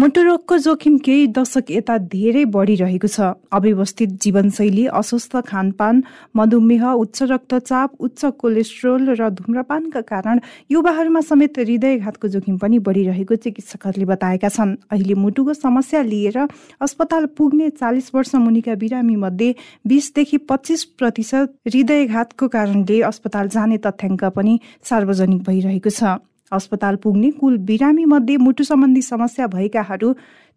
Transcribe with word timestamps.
मुटुरोगको 0.00 0.56
जोखिम 0.56 0.96
केही 0.98 1.26
दशक 1.36 1.70
यता 1.70 1.96
धेरै 2.08 2.44
बढिरहेको 2.52 3.08
छ। 3.08 3.20
अव्यवस्थित 3.52 4.10
जीवनशैली 4.16 4.84
अस्वस्थ 4.96 5.36
खानपान 5.44 6.02
मधुमेह 6.32 6.84
उच्च 6.90 7.22
रक्तचाप 7.32 8.00
उच्च 8.00 8.24
कोलेस्ट्रोल 8.40 9.10
र 9.12 9.28
धुम्रपानका 9.40 10.00
कारण 10.02 10.40
युवाहरूमा 10.72 11.20
समेत 11.20 11.58
हृदयघातको 11.58 12.28
जोखिम 12.32 12.56
पनि 12.56 12.78
बढिरहेको 12.80 13.36
चिकित्सकहरूले 13.44 14.08
बताएका 14.12 14.48
छन्। 14.48 14.74
अहिले 14.88 15.14
मुटुको 15.20 15.54
समस्या 15.58 16.02
लिएर 16.08 16.38
अस्पताल 16.80 17.26
पुग्ने 17.36 17.68
चालिस 17.76 18.10
वर्ष 18.14 18.34
मुनिका 18.40 18.74
बिरामी 18.80 19.16
मध्ये 19.20 19.54
बिसदेखि 19.84 20.36
पच्चिस 20.48 20.84
प्रतिशत 20.96 21.60
हृदयघातको 21.68 22.48
कारणले 22.48 23.00
अस्पताल 23.04 23.48
जाने 23.52 23.78
तथ्याङ्क 23.84 24.24
पनि 24.32 24.58
सार्वजनिक 24.80 25.42
भइरहेको 25.44 25.92
छ। 25.92 26.16
अस्पताल 26.52 26.96
पुग्ने 27.02 27.30
कुल 27.30 27.56
बिरामी 27.68 28.04
मध्ये 28.04 28.36
मुटु 28.36 28.64
सम्बन्धी 28.64 29.02
समस्या 29.02 29.46
भएकाहरू 29.46 30.12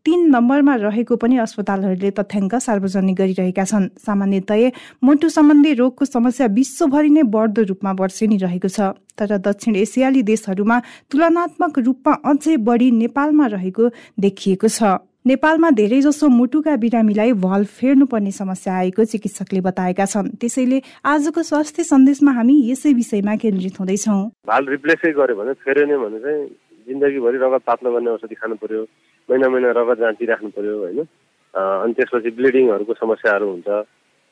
तीन 0.05 0.19
नम्बरमा 0.29 0.75
रहेको 0.75 1.15
पनि 1.15 1.37
अस्पतालहरूले 1.37 2.09
तथ्याङ्क 2.11 2.55
सार्वजनिक 2.59 3.15
गरिरहेका 3.15 3.63
छन्। 3.63 3.87
सामान्यतया 4.03 4.69
मुटु 5.03 5.29
सम्बन्धी 5.29 5.73
रोगको 5.73 6.05
समस्या 6.05 6.47
विश्वभरि 6.51 7.09
नै 7.09 7.23
बढ्दो 7.23 7.61
रूपमा 7.69 7.91
वर्षेनी 8.01 8.37
रहेको 8.37 8.67
छ। 8.67 8.91
तर 9.15 9.37
दक्षिण 9.39 9.75
एसियाली 9.75 10.21
देशहरूमा 10.23 10.77
तुलनात्मक 11.07 11.79
रूपमा 11.79 12.13
अझै 12.25 12.57
बढी 12.67 12.91
नेपालमा 12.99 13.45
रहेको 13.55 13.83
देखिएको 14.19 14.67
छ। 14.67 14.99
नेपालमा 15.25 15.69
धेरैजसो 15.71 16.27
मुटुका 16.27 16.75
बिरामीलाई 16.75 17.31
भल 17.39 17.63
फेर्नुपर्ने 17.65 18.31
समस्या 18.33 18.73
आएको 18.75 19.03
चिकित्सकले 19.07 19.61
बताएका 19.63 20.05
छन्। 20.05 20.27
त्यसैले 20.35 20.79
आजको 20.99 21.41
स्वास्थ्य 21.41 21.83
सन्देशमा 21.83 22.31
हामी 22.35 22.55
यसै 22.67 22.91
विषयमा 22.91 23.35
केन्द्रित 23.39 23.79
हुँदैछौँ। 23.79 24.19
भाल 24.43 24.63
रिप्लेसै 24.67 25.11
गर्यो 25.15 25.35
भने 25.39 25.53
फेरेन 25.63 25.95
भने 25.95 26.19
चाहिँ 26.19 26.43
जिन्दगीभरि 26.87 27.37
रगत 27.39 27.63
पातलो 27.63 27.91
गर्ने 27.95 28.09
औषधि 28.11 28.35
खानु 28.35 28.55
पर्यो 28.59 28.81
महिना 29.29 29.47
महिना 29.47 29.71
रगत 29.79 29.97
जाँचिराख्नु 30.03 30.49
पर्यो 30.59 30.75
होइन। 30.83 30.99
अनि 30.99 31.93
त्यसपछि 31.95 32.29
ब्लिडिङहरूको 32.35 32.93
समस्याहरू 32.99 33.47
हुन्छ। 33.47 33.69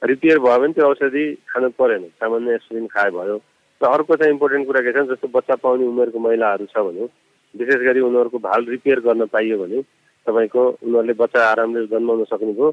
रिपेयर 0.01 0.37
भयो 0.43 0.59
भने 0.59 0.73
त्यो 0.75 0.91
औषधि 0.91 1.23
खानु 1.55 1.69
परेन। 1.79 2.03
सामान्य 2.19 2.55
एस्पिरिन 2.59 2.87
खाए 2.91 3.09
भयो। 3.15 3.39
र 3.81 3.87
अर्को 3.95 4.15
चाहिँ 4.19 4.33
इम्पोर्टेन्ट 4.35 4.67
कुरा 4.67 4.81
के 4.83 4.91
छ 4.91 5.07
जस्तो 5.07 5.27
बच्चा 5.39 5.55
पाउने 5.63 5.87
उमेरको 5.87 6.19
महिलाहरू 6.19 6.67
छ 6.67 6.83
भने 6.83 7.07
विशेष 7.55 7.79
गरी 7.87 7.99
उनीहरूको 8.11 8.37
भाल 8.43 8.65
रिपेयर 8.75 8.99
गर्न 9.07 9.31
पाइयो 9.31 9.57
भने 9.63 9.79
तपाईँको 10.27 10.61
उनीहरूले 10.85 11.13
बच्चा 11.23 11.39
आरामले 11.51 11.85
जन्माउन 11.91 12.23
सक्नुभयो 12.31 12.71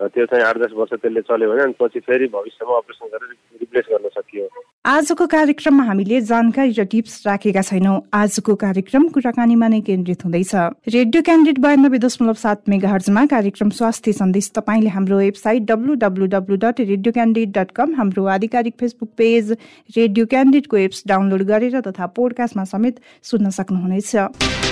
त्यो 0.00 0.24
चाहिँ 0.26 0.44
आठ 0.44 0.56
दस 0.58 0.72
वर्ष 0.72 0.92
त्यसले 0.96 1.20
चल्यो 1.28 1.48
भने 1.50 1.62
अनि 1.62 1.74
पछि 1.80 2.00
फेरि 2.00 2.26
भविष्यमा 2.32 2.76
अपरेसन 2.76 3.06
गरेर 3.12 3.32
रिप्लेस 3.60 3.86
गर्न 3.92 4.08
सकियो। 4.08 4.44
आजको 4.88 5.26
कार्यक्रममा 5.28 5.84
हामीले 5.84 6.20
जानकारी 6.24 6.72
र 6.72 6.84
टिप्स 6.88 7.26
राखेका 7.26 7.62
छैनौँ। 7.68 8.00
आजको 8.08 8.54
कार्यक्रम 8.64 9.08
कुराकानीमा 9.12 9.68
नै 9.68 9.80
केन्द्रित 9.84 10.24
हुँदैछ। 10.24 10.54
रेडियो 10.88 11.22
क्यान्डिडेट 11.22 11.60
बयानब्बे 11.60 11.98
दशमलव 12.00 12.40
सात 12.40 12.68
मेगा 12.72 12.88
हर्जमा 12.88 13.26
कार्यक्रम 13.28 13.70
स्वास्थ्य 13.76 14.12
सन्देश 14.24 14.50
तपाईँले 14.56 14.90
हाम्रो 14.96 15.18
website 15.18 15.62
W 15.68 15.94
W 16.00 16.26
W 16.32 16.56
dot 16.64 16.80
radio 16.80 17.12
candidate 17.12 17.52
dot 17.58 17.76
com 17.76 17.94
हाम्रो 18.00 18.24
आधिकारिक 18.40 18.74
फेसबुक 18.80 19.10
पेज 19.20 19.52
रेडियो 20.00 20.26
क्यान्डिडेटको 20.32 20.76
एप्स 20.88 21.04
डाउनलोड 21.08 21.42
गरेर 21.52 21.80
तथा 21.84 22.06
पोडकास्टमा 22.16 22.64
समेत 22.72 23.04
सुन्न 23.22 23.50
सक्नुहुनेछ। 23.60 24.69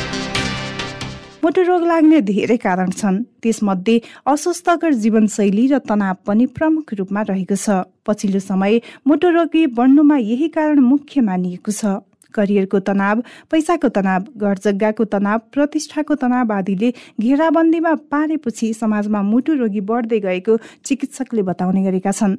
मुटु 1.45 1.63
रोग 1.63 1.83
लाग्ने 1.87 2.21
धेरै 2.21 2.57
कारण 2.59 2.91
छन्। 2.91 3.23
त्यसमध्ये 3.43 3.95
अस्वस्थकर 4.27 4.93
जीवनशैली 5.03 5.67
र 5.71 5.79
तनाव 5.81 6.17
पनि 6.27 6.47
प्रमुख 6.51 6.95
रूपमा 6.99 7.23
रहेको 7.31 7.57
छ। 7.57 7.87
पछिल्लो 8.03 8.41
समय 8.43 8.81
मुटु 9.07 9.29
रोगी 9.31 9.63
बढ्नुमा 9.71 10.17
यही 10.19 10.49
कारण 10.51 10.79
मुख्य 10.83 11.21
मानिएको 11.23 11.71
छ। 11.71 12.03
करियरको 12.35 12.79
तनाव 12.83 13.23
पैसाको 13.51 13.89
तनाव 13.89 14.23
घर 14.35 14.57
जग्गाको 14.67 15.05
तनाव 15.15 15.39
प्रतिष्ठाको 15.55 16.15
तनाव 16.19 16.53
आदिले 16.53 16.91
घेराबन्दीमा 17.23 17.95
पारेपछि 18.11 18.75
समाजमा 18.75 19.23
मुटु 19.23 19.55
रोगी 19.63 19.81
बढ्दै 19.87 20.21
गएको 20.21 20.59
चिकित्सकले 20.85 21.43
बताउने 21.47 21.83
गरेका 21.87 22.13
छन्। 22.13 22.37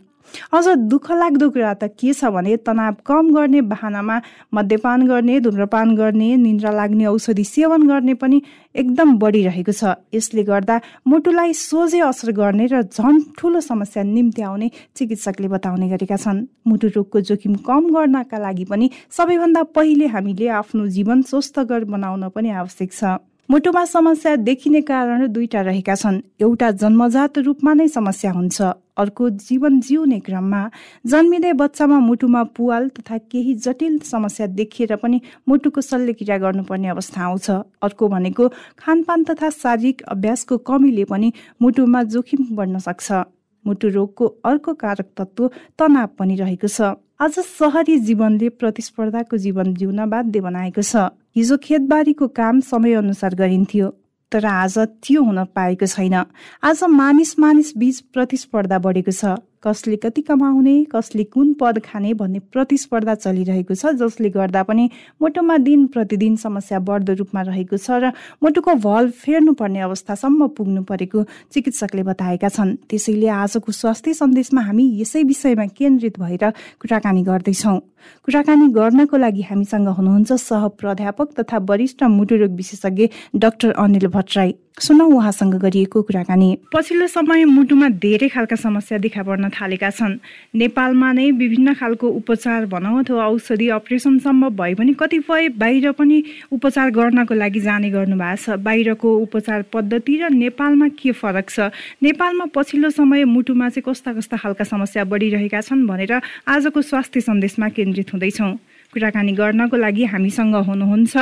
अझ 0.54 0.68
दुःख 0.90 1.12
लाग्दो 1.12 1.50
कुरा 1.50 1.74
त 1.74 1.84
के 2.00 2.14
छ 2.14 2.30
भने 2.34 2.56
तनाव 2.66 2.96
कम 3.06 3.34
गर्ने 3.36 3.62
बाहनामा 3.72 4.16
मद्यपान 4.54 5.08
गर्ने 5.08 5.40
धुम्रपान 5.46 5.96
गर्ने 5.96 6.30
निन्द्रा 6.38 6.72
लाग्ने 6.72 7.06
औषधि 7.06 7.44
सेवन 7.44 7.88
गर्ने 7.88 8.14
पनि 8.22 8.42
एकदम 8.76 9.18
बढिरहेको 9.20 9.72
छ। 9.72 9.96
यसले 10.14 10.44
गर्दा 10.44 10.76
मुटुलाई 11.08 11.54
सोझै 11.54 12.00
असर 12.10 12.32
गर्ने 12.42 12.66
र 12.74 12.82
झन् 12.84 13.20
ठुलो 13.38 13.60
समस्या 13.62 14.04
निम्ति 14.06 14.42
आउने 14.42 14.68
चिकित्सकले 14.96 15.48
बताउने 15.56 15.90
गरेका 15.90 16.18
छन्। 16.18 16.46
मुटु 16.68 16.88
रोगको 16.96 17.20
जोखिम 17.30 17.56
कम 17.66 17.84
गर्नका 17.96 18.38
लागि 18.38 18.66
पनि 18.70 18.90
सबैभन्दा 19.10 19.64
पहिले 19.76 20.08
हामीले 20.14 20.48
आफ्नो 20.62 20.88
जीवन 20.96 21.22
स्वस्थकर 21.30 21.84
बनाउन 21.90 22.30
पनि 22.30 22.50
आवश्यक 22.62 22.92
छ। 22.94 23.18
मुटुमा 23.50 23.84
समस्या 23.86 24.36
देखिने 24.36 24.80
कारण 24.82 25.26
दुईटा 25.34 25.62
रहेका 25.62 25.94
छन्। 25.96 26.20
एउटा 26.42 26.70
जन्मजात 26.72 27.38
रूपमा 27.38 27.74
नै 27.74 27.88
समस्या 27.90 28.32
हुन्छ। 28.32 28.62
अर्को 29.02 29.30
जीवन 29.42 29.80
जिउने 29.82 30.20
क्रममा 30.20 30.62
जन्मिँदै 31.10 31.54
बच्चामा 31.58 32.00
मुटुमा 32.00 32.44
पुवाल 32.54 32.88
तथा 32.90 33.18
केही 33.18 33.54
जटिल 33.58 33.98
समस्या 34.06 34.48
देखिएर 34.54 34.96
पनि 35.02 35.22
मुटुको 35.50 35.82
शल्यक्रिया 35.82 36.38
गर्नुपर्ने 36.38 36.88
अवस्था 36.90 37.22
आउँछ। 37.26 37.50
अर्को 37.82 38.08
भनेको 38.08 38.48
खानपान 38.78 39.24
तथा 39.24 39.50
शारीरिक 39.50 40.02
अभ्यासको 40.14 40.58
कमीले 40.62 41.04
पनि 41.10 41.34
मुटुमा 41.62 42.04
जोखिम 42.06 42.56
बढ्न 42.56 42.78
सक्छ। 42.78 43.12
मुटु 43.66 43.88
रोगको 43.90 44.26
अर्को 44.46 44.74
कारक 44.74 45.08
तत्व 45.18 45.50
तनाव 45.74 46.10
पनि 46.20 46.36
रहेको 46.38 46.68
छ। 46.70 46.94
आज 47.20 47.40
सहरी 47.40 47.98
जीवनले 48.00 48.50
प्रतिस्पर्धाको 48.62 49.38
जीवन 49.38 49.74
जिउन 49.74 50.06
बाध्य 50.06 50.40
बनाएको 50.40 50.82
छ। 50.82 51.10
हिजो 51.40 51.56
खेतबारीको 51.64 52.28
काम 52.36 52.60
समयअनुसार 52.60 53.36
गरिन्थ्यो 53.36 53.88
तर 54.32 54.46
आज 54.46 54.78
त्यो 55.04 55.22
हुन 55.24 55.44
पाएको 55.56 55.86
छैन। 55.86 56.16
आज 56.64 56.84
मानिस 56.92 57.32
मानिस 57.40 57.72
बीच 57.78 58.00
प्रतिस्पर्धा 58.14 58.80
बढेको 58.80 59.12
छ। 59.12 59.40
कसले 59.64 59.96
कति 59.98 60.22
कमाउने 60.22 60.76
कसले 60.92 61.24
कुन 61.26 61.54
पद 61.60 61.80
खाने 61.86 62.14
भन्ने 62.14 62.40
प्रतिस्पर्धा 62.54 63.16
चलिरहेको 63.16 63.76
छ 63.76 63.92
जसले 64.00 64.30
गर्दा 64.30 64.64
पनि 64.64 64.90
मुटुमा 65.22 65.58
दिन 65.60 65.86
प्रतिदिन 65.94 66.36
समस्या 66.40 66.80
बढ्दो 66.80 67.14
रूपमा 67.20 67.42
रहेको 67.42 67.78
छ 67.78 68.00
र 68.00 68.12
मुटुको 68.44 68.74
भल 68.80 69.10
फेर्नुपर्ने 69.20 69.80
अवस्थासम्म 69.82 70.48
पुग्नु 70.56 70.84
परेको 70.84 71.24
चिकित्सकले 71.52 72.04
बताएका 72.04 72.50
छन्। 72.50 72.76
त्यसैले 72.90 73.28
आजको 73.28 73.72
स्वास्थ्य 73.72 74.14
सन्देशमा 74.14 74.62
हामी 74.62 74.86
यसै 75.02 75.24
विषयमा 75.24 75.66
केन्द्रित 75.76 76.20
भएर 76.20 76.44
कुराकानी 76.80 77.24
गर्दैछौँ। 77.24 77.80
कुराकानी 78.26 78.68
गर्नको 78.72 79.18
लागि 79.18 79.42
हामीसँग 79.50 79.88
हुनुहुन्छ 79.98 80.32
सह 80.40 80.68
प्राध्यापक 80.80 81.28
तथा 81.40 81.58
वरिष्ठ 81.70 82.04
मुटुरोग 82.10 82.56
विशेषज्ञ 82.56 83.08
डाक्टर 83.36 83.72
अनिल 83.76 84.08
भट्टराई। 84.08 84.56
सुनौ 84.80 85.06
उहाँसँग 85.06 85.54
गरिएको 85.60 86.02
कुराकानी 86.02 86.50
पछिल्लो 86.74 87.08
समय 87.08 87.46
मुटुमा 87.46 87.88
धेरै 88.00 88.28
खालका 88.30 88.56
समस्या 88.56 88.98
देखा 88.98 89.24
पर्न 89.24 89.50
थालेका 89.52 89.90
छन्। 89.90 90.18
नेपालमा 90.56 91.12
नै 91.14 91.30
विभिन्न 91.32 91.74
खालको 91.76 92.08
उपचार 92.10 92.66
भनौँ 92.66 93.00
अथवा 93.00 93.28
औषधि 93.28 93.68
अपरेसन 93.76 94.18
सम्भव 94.20 94.50
भए 94.56 94.74
पनि 94.80 94.94
कतिपय 94.96 95.50
बाहिर 95.60 95.92
पनि 95.92 96.24
उपचार 96.52 96.90
गर्नको 96.92 97.34
लागि 97.34 97.60
जाने 97.60 97.90
गर्नुभएको 97.90 98.36
छ। 98.40 98.58
बाहिरको 98.64 99.10
उपचार 99.20 99.62
पद्धति 99.74 100.16
र 100.16 100.30
नेपालमा 100.32 100.88
के 100.96 101.12
फरक 101.12 101.50
छ? 101.50 101.60
नेपालमा 102.00 102.46
पछिल्लो 102.56 102.90
समय 102.90 103.24
मुटुमा 103.26 103.70
चाहिँ 103.70 103.84
कस्ता 103.84 104.14
कस्ता 104.14 104.38
खालका 104.38 104.64
समस्या 104.64 105.04
बढिरहेका 105.04 105.62
छन् 105.62 105.88
भनेर 105.88 106.14
आजको 106.48 106.82
स्वास्थ्य 106.82 107.22
सन्देशमा 107.22 107.70
केन्द्रित 107.76 108.14
हुँदैछौँ। 108.14 108.54
कुराकानी 108.94 109.32
गर्नको 109.38 109.78
लागि 109.78 110.04
हामीसँग 110.12 110.56
हुनुहुन्छ 110.68 111.14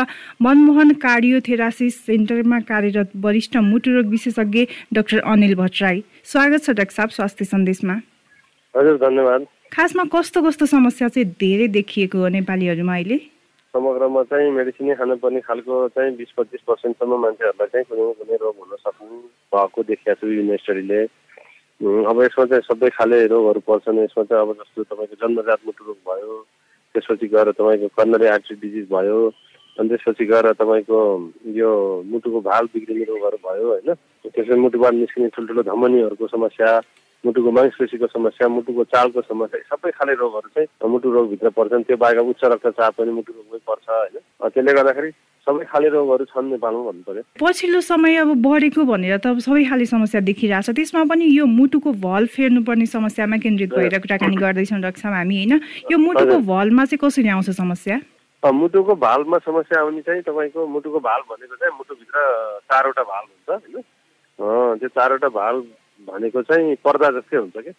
मनमोहन 0.42 0.92
कार्डियोथेरासिस 1.04 1.96
सेन्टरमा 2.06 2.60
कार्यरत 2.64 3.10
वरिष्ठ 3.19 3.58
मुटुरोग 3.62 4.06
विशेषज्ञ 4.08 4.64
डाक्टर 4.96 5.19
अनिल 5.28 5.56
भट्टराई। 5.56 6.04
स्वागत 6.24 6.64
छ 6.64 6.69
डाक्टर 6.80 6.96
साहब 6.96 7.10
स्वास्थ्य 7.10 7.46
सन्देशमा। 7.46 7.96
हजुर 8.74 8.96
धन्यवाद। 9.04 9.46
खासमा 9.75 10.04
कस्तो 10.16 10.42
कस्तो 10.48 10.66
समस्या 10.66 11.08
चाहिँ 11.12 11.28
धेरै 11.36 11.68
देखिएको 11.75 12.18
हो 12.18 12.28
नेपालीहरूमा 12.40 12.94
अहिले? 12.96 13.18
समग्रमा 13.74 14.24
चाहिँ 14.31 14.52
मेडिसिनै 14.52 14.96
खानुपर्ने 14.96 15.40
खालको 15.44 15.88
चाहिँ 15.92 16.16
बिस 16.16 16.31
पच्चिस 16.38 16.62
पर्सेन्टसम्म 16.68 17.19
मान्छेहरूलाई 17.19 17.68
चाहिँ 17.68 17.86
कुनै 17.92 18.14
कुनै 18.19 18.36
रोग 18.44 18.56
हुन 18.64 18.75
सक्ने 18.80 19.18
भएको 19.52 19.84
देखिएको 19.92 20.19
छु 20.24 20.28
युनिभर्सिटीले 20.40 21.04
स्टडीले 21.04 22.06
अब 22.12 22.18
यसमा 22.24 22.46
चाहिँ 22.48 22.64
सबै 22.72 22.90
खाले 22.96 23.25
रोगहरू 23.28 23.60
पर्छन् 23.68 24.00
यसमा 24.08 24.24
चाहिँ 24.24 24.42
अब 24.46 24.54
जस्तो 24.62 24.84
तपाईँको 24.88 25.16
जन्मजात 25.19 25.60
मुटु 25.68 25.84
रोग 25.84 26.00
भयो 26.08 26.36
त्यसपछि 26.97 27.27
गएर 27.29 27.51
तपाईँको 27.53 27.88
कर्नरी 27.94 28.27
आर्ट्री 28.33 28.55
डिजिज 28.57 28.85
भयो 28.89 29.17
अनि 29.77 29.89
त्यसपछि 29.89 30.25
गएर 30.25 30.51
तपाईँको 30.57 30.99
यो 31.53 31.71
मुटुको 32.09 32.39
भाल 32.41 32.65
बिग्रिने 32.73 33.03
रोगहरू 33.05 33.38
भयो 33.45 33.65
होइन? 33.69 33.94
त्यसपछि 34.25 34.59
मुटुबाट 34.65 34.94
निस्किने 34.94 35.27
ठुल्ठुलो 35.38 35.61
धमनीहरूको 35.69 36.27
समस्या 36.27 36.69
मुटुको 37.23 37.51
मांसपेशीको 37.51 38.07
समस्या 38.07 38.47
मुटुको 38.47 38.83
चालको 38.94 39.21
समस्या 39.21 39.61
सबै 39.69 39.91
खाले 39.94 40.13
रोगहरू 40.17 40.49
चाहिँ 40.57 40.89
मुटु 40.89 41.11
रोगभित्र 41.11 41.49
पर्छन्। 41.53 41.83
त्यो 41.85 41.97
बाहेक 41.97 42.19
उच्च 42.33 42.44
रक्तचाप 42.45 42.94
पनि 42.97 43.11
मुटु 43.11 43.31
रोगमै 43.38 43.59
पर्छ 43.69 43.85
होइन? 43.89 44.17
त्यसले 44.49 44.73
गर्दाखेरि 44.73 45.09
सबै 45.47 45.65
खाले 45.71 45.89
रोगहरू 45.95 46.25
छन् 46.31 46.49
नेपालमा 46.51 46.83
भन्नु 46.88 47.03
पर्यो 47.07 47.23
पछिल्लो 47.39 47.81
समय 47.81 48.17
अब 48.23 48.31
बढेको 48.44 48.83
भनेर 48.91 49.17
त 49.23 49.33
सबै 49.45 49.63
खाले 49.69 49.85
समस्या 49.94 50.21
देखिरहेछ 50.29 50.69
त्यसमा 50.79 51.03
पनि 51.11 51.25
यो 51.31 51.45
मुटुको 51.53 51.91
भल 52.03 52.27
फेर्नुपर्ने 52.35 52.85
समस्यामा 52.94 53.38
केन्द्रित 53.45 53.73
भएर 53.75 53.97
कुराकानी 54.05 54.35
गर्दैछौँ 54.44 54.79
डाक्टर 54.81 55.09
हामी 55.15 55.35
होइन? 55.38 55.53
यो 55.91 55.97
मुटुको 55.97 56.38
भलमा 56.51 56.85
चाहिँ 56.85 56.99
कसरी 57.03 57.29
आउँछ 57.35 57.49
समस्या? 57.63 57.99
मुटुको 58.44 58.95
भालमा 58.95 59.38
समस्या 59.45 59.79
आउने 59.81 60.01
चाहिँ 60.07 60.21
तपाईँको 60.27 60.65
मुटुको 60.75 60.99
भाल 61.07 61.21
भनेको 61.29 61.55
चाहिँ 61.55 61.73
मुटुभित्र 61.77 62.19
चारवटा 62.71 63.03
भाल 63.11 63.23
हुन्छ 63.25 63.49
होइन? 63.49 63.83
त्यो 64.79 64.89
चारवटा 64.97 65.29
भाल 65.39 65.55
भनेको 66.07 66.41
चाहिँ 66.49 66.75
पर्दा 66.85 67.09
जस्तै 67.19 67.38
हुन्छ 67.38 67.57
क्या 67.57 67.73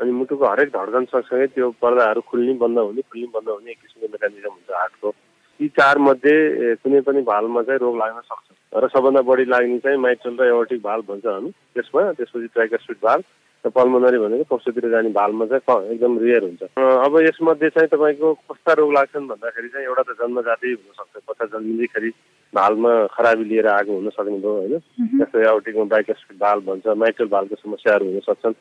अनि 0.00 0.10
मुटुको 0.18 0.44
हरेक 0.50 0.68
धड्कन 0.76 1.04
सँगसँगै 1.14 1.46
त्यो 1.54 1.70
पर्दाहरू 1.82 2.20
खुल्ने 2.30 2.54
बन्द 2.62 2.78
हुने 2.78 3.02
खुल्ने 3.10 3.28
बन्द 3.34 3.48
हुने 3.48 3.70
एक 3.70 3.78
किसिमको 3.82 4.12
मेकानिजम 4.12 4.52
हुन्छ 4.54 4.70
हार्टको 4.80 5.14
यी 5.60 5.68
चारमध्ये 5.78 6.74
कुनै 6.82 7.00
पनि 7.06 7.20
भालमा 7.22 7.62
चाहिँ 7.62 7.80
रोग 7.80 7.96
लाग्न 7.98 8.20
सक्छ। 8.20 8.48
र 8.74 8.88
सबभन्दा 8.90 9.20
बढी 9.22 9.44
लाग्ने 9.44 9.78
चाहिँ 9.78 9.98
माइट्रल 9.98 10.34
र 10.40 10.44
एवर्टिक 10.50 10.80
भाल 10.82 11.00
भन्छ 11.08 11.26
हामी। 11.26 11.50
त्यसमा 11.74 12.02
त्यसपछि 12.18 12.46
ट्राइकस्पिड 12.54 12.98
भाल 13.02 13.20
र 13.64 13.70
पल्मोनरी 13.70 14.18
भनेको 14.18 14.44
पक्षतिर 14.50 14.90
जाने 14.90 15.10
भालमा 15.14 15.44
चाहिँ 15.46 15.94
एकदम 15.94 16.18
रियर 16.18 16.42
हुन्छ। 16.42 16.62
अब 16.76 17.12
यसमध्ये 17.28 17.70
चाहिँ 17.70 17.88
तपाईँको 17.88 18.32
कस्ता 18.50 18.72
रोग 18.82 18.92
लाग्छन् 18.92 19.28
भन्दाखेरि 19.30 19.68
चाहिँ 19.68 19.86
एउटा 19.86 20.02
त 20.02 20.16
जन्मजाति 20.20 20.68
हुनसक्छ। 20.74 21.22
बच्चा 21.28 21.44
जन्मिँदैखेरि 21.54 22.10
भालमा 22.52 22.92
खराबी 23.14 23.44
लिएर 23.44 23.66
आएको 23.66 23.92
हुन 23.94 24.10
सक्ने 24.10 24.38
भयो 24.42 24.52
होइन? 24.58 24.78
जस्तै 25.22 25.44
आउटिङमा 25.54 25.84
बाइकस्पिड 25.94 26.36
भाल 26.38 26.58
भन्छ 26.66 26.86
माइट्रल 26.98 27.28
भालको 27.30 27.54
समस्याहरू 27.62 28.04
हुन 28.10 28.20
सक्छन् 28.26 28.54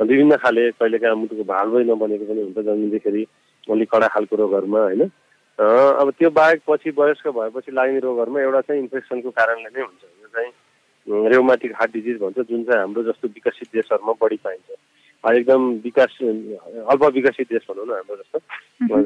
विभिन्न 0.00 0.36
खाले 0.38 0.70
कहिलेकाहीँ 0.78 1.18
मुटुको 1.18 1.44
भालमै 1.44 1.82
नबनेको 1.84 2.24
पनि 2.30 2.40
हुन्छ 2.46 2.58
जन्मिँदैखेरि। 2.58 3.22
अलिक 3.68 3.88
कडा 3.90 4.08
खालको 4.14 4.36
रोगहरूमा 4.36 4.80
होइन? 4.80 5.02
अब 5.58 6.10
त्यो 6.18 6.30
बाहेक 6.30 6.60
पछि 6.68 6.90
वयस्क 6.98 7.28
भएपछि 7.28 7.72
लाग्ने 7.72 7.98
रोगहरूमा 8.00 8.40
एउटा 8.40 8.60
चाहिँ 8.60 8.82
इन्फेक्सनको 8.82 9.30
कारणले 9.30 9.68
नै 9.74 9.82
हुन्छ। 9.82 10.02
यो 10.22 10.28
चाहिँ 10.34 10.52
रेउमाटिक 11.32 11.72
हार्ट 11.74 11.92
डिजिज 11.92 12.16
भन्छ 12.22 12.38
जुन 12.38 12.62
चाहिँ 12.64 12.80
हाम्रो 12.80 13.02
जस्तो 13.02 13.28
विकसित 13.28 13.68
देशहरूमा 13.74 14.12
बढी 14.22 14.36
पाइन्छ। 14.44 14.70
एकदम 15.24 15.62
विकास 15.84 16.18
अल्प 16.22 17.04
विकसित 17.14 17.48
देश 17.50 17.66
भनौँ 17.70 17.86
न 17.86 17.90
हाम्रो 17.90 18.16
जस्तो। 18.22 18.38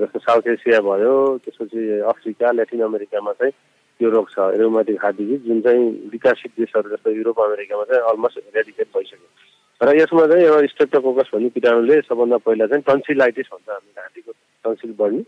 जस्तो 0.05 0.19
साउथ 0.19 0.47
एसिया 0.53 0.81
भयो 0.85 1.15
त्यसपछि 1.45 1.81
अफ्रिका 2.13 2.51
ल्याटिन 2.53 2.81
अमेरिकामा 2.85 3.33
चाहिँ 3.33 3.53
त्यो 4.01 4.11
रोग 4.13 4.29
छ 4.31 4.53
रेउमाटिक 4.61 4.97
हार्ट 5.03 5.17
डिजिज 5.17 5.41
जुन 5.49 5.61
चाहिँ 5.65 5.85
विकसित 6.13 6.53
देशहरू 6.59 6.91
जस्तो 6.97 7.11
युरोप 7.17 7.41
अमेरिकामा 7.49 7.85
चाहिँ 7.89 8.03
अलमोस्ट 8.13 8.39
रेडिकेट 8.57 8.89
भइसक्यो। 8.93 9.89
र 9.89 9.97
यसमा 9.97 10.27
चाहिँ 10.27 10.45
एउटा 10.47 10.67
स्ट्रेप्टोकोकस 10.73 11.31
भन्ने 11.35 11.49
किटाणुले 11.57 12.01
सबभन्दा 12.09 12.37
पहिला 12.45 12.67
चाहिँ 12.67 12.85
टन्सिलाइटिस 12.87 13.47
भन्छ 13.53 13.69
हामी 13.73 13.93
घाँटीको 13.97 14.33
टन्सिल 14.65 14.93
बढ्ने। 15.01 15.23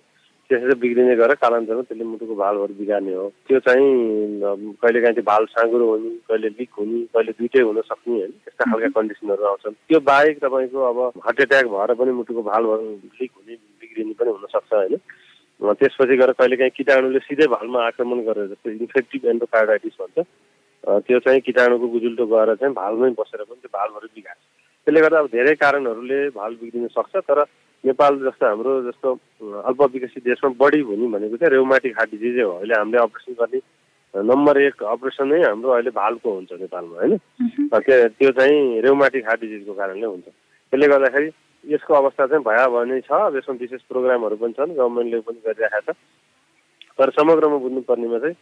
त्यसरी 0.48 0.74
बिग्रिने 0.80 1.14
गरेर 1.16 1.34
कालान्तरमा 1.40 1.82
त्यसले 1.88 2.04
मुटुको 2.04 2.34
भालहरू 2.36 2.74
बिगार्ने 2.78 3.14
हो। 3.14 3.26
त्यो 3.48 3.58
चाहिँ 3.66 3.88
कहिलेकाहीँ 4.82 5.14
त्यो 5.14 5.24
भाल 5.24 5.44
साँगुरो 5.52 5.84
हुने 5.90 6.10
कहिले 6.28 6.48
लिक 6.58 6.70
हुने 6.78 6.98
कहिले 7.14 7.32
दुइटै 7.38 7.62
हुन 7.64 7.80
सक्ने 7.90 8.14
होइन 8.14 8.32
त्यस्ता 8.44 8.70
खालका 8.70 8.88
कन्डिसनहरू 8.96 9.44
आउँछन्। 9.50 9.74
त्यो 9.88 10.00
बाहेक 10.10 10.38
तपाईँको 10.44 10.78
अब 10.90 10.98
हार्ट 11.24 11.40
एट्याक 11.40 11.66
भएर 11.74 11.94
पनि 12.00 12.12
मुटुको 12.20 12.42
भालहरू 12.50 12.84
लिक 13.20 13.30
हुने 13.36 13.54
बिग्रिने 13.80 14.14
पनि 14.20 14.30
हुनसक्छ 14.36 14.72
होइन। 14.72 14.96
त्यसपछि 15.80 16.16
गएर 16.16 16.32
कहिलेकाहीँ 16.38 16.76
किटाणुले 16.76 17.18
सिधै 17.24 17.46
भालमा 17.48 17.86
आक्रमण 17.86 18.20
गरेर 18.28 18.46
जस्तो 18.52 18.70
इन्फेक्टिभ 18.70 19.26
एन्डोकार्डाइटिस 19.32 19.96
भन्छ 20.00 20.26
त्यो 21.04 21.18
चाहिँ 21.24 21.40
किटाणुको 21.40 21.86
गुजुल्टो 21.88 22.26
गएर 22.26 22.54
चाहिँ 22.60 22.74
भालमै 22.74 23.10
बसेर 23.18 23.42
पनि 23.48 23.60
त्यो 23.62 23.72
भालहरू 23.72 24.06
बिगार्छ। 24.14 24.40
त्यसले 24.86 25.00
गर्दा 25.00 25.18
अब 25.18 25.26
धेरै 25.32 25.54
कारणहरूले 25.56 26.18
भाल 26.36 26.52
बिग्रिन 26.60 26.86
सक्छ 26.92 27.16
तर 27.28 27.38
नेपाल 27.84 28.12
जस्तो 28.24 28.46
हाम्रो 28.46 28.72
जस्तो 28.82 29.08
अल्प 29.68 29.82
विकसित 29.92 30.24
देशमा 30.24 30.50
बढी 30.58 30.80
हुने 30.88 31.06
भनेको 31.12 31.36
चाहिँ 31.36 31.50
रेउमाटिक 31.52 31.96
हार्ट 31.98 32.10
डिजिजै 32.10 32.42
हो। 32.42 32.52
अहिले 32.52 32.74
हामीले 32.74 32.98
अपरेसन 33.02 33.32
गर्ने 33.40 33.60
नम्बर 34.14 34.60
एक 34.60 34.82
अपरेसन 34.82 35.28
नै 35.28 35.42
हाम्रो 35.42 35.70
अहिले 35.70 35.90
भालको 35.90 36.32
हुन्छ 36.34 36.52
नेपालमा 36.60 36.96
होइन? 36.98 37.16
त्यो 38.18 38.30
चाहिँ 38.30 38.80
रेउमाटिक 38.82 39.26
हार्ट 39.28 39.40
डिजिजको 39.40 39.72
कारणले 39.74 40.06
हुन्छ। 40.06 40.24
त्यसले 40.24 40.86
गर्दाखेरि 40.88 41.30
यसको 41.64 41.94
अवस्था 41.94 42.26
चाहिँ 42.26 42.44
भयावह 42.44 42.84
नै 42.84 43.00
छ। 43.00 43.12
यसमा 43.36 43.54
विशेष 43.60 43.82
प्रोग्रामहरू 43.92 44.36
पनि 44.36 44.52
छन् 44.56 44.76
गभर्मेन्टले 44.76 45.20
पनि 45.28 45.38
गरिरहेको 45.46 45.92
छ। 45.92 45.96
तर 46.98 47.10
समग्रमा 47.10 47.56
बुझ्नुपर्नेमा 47.58 48.18
चाहिँ 48.18 48.36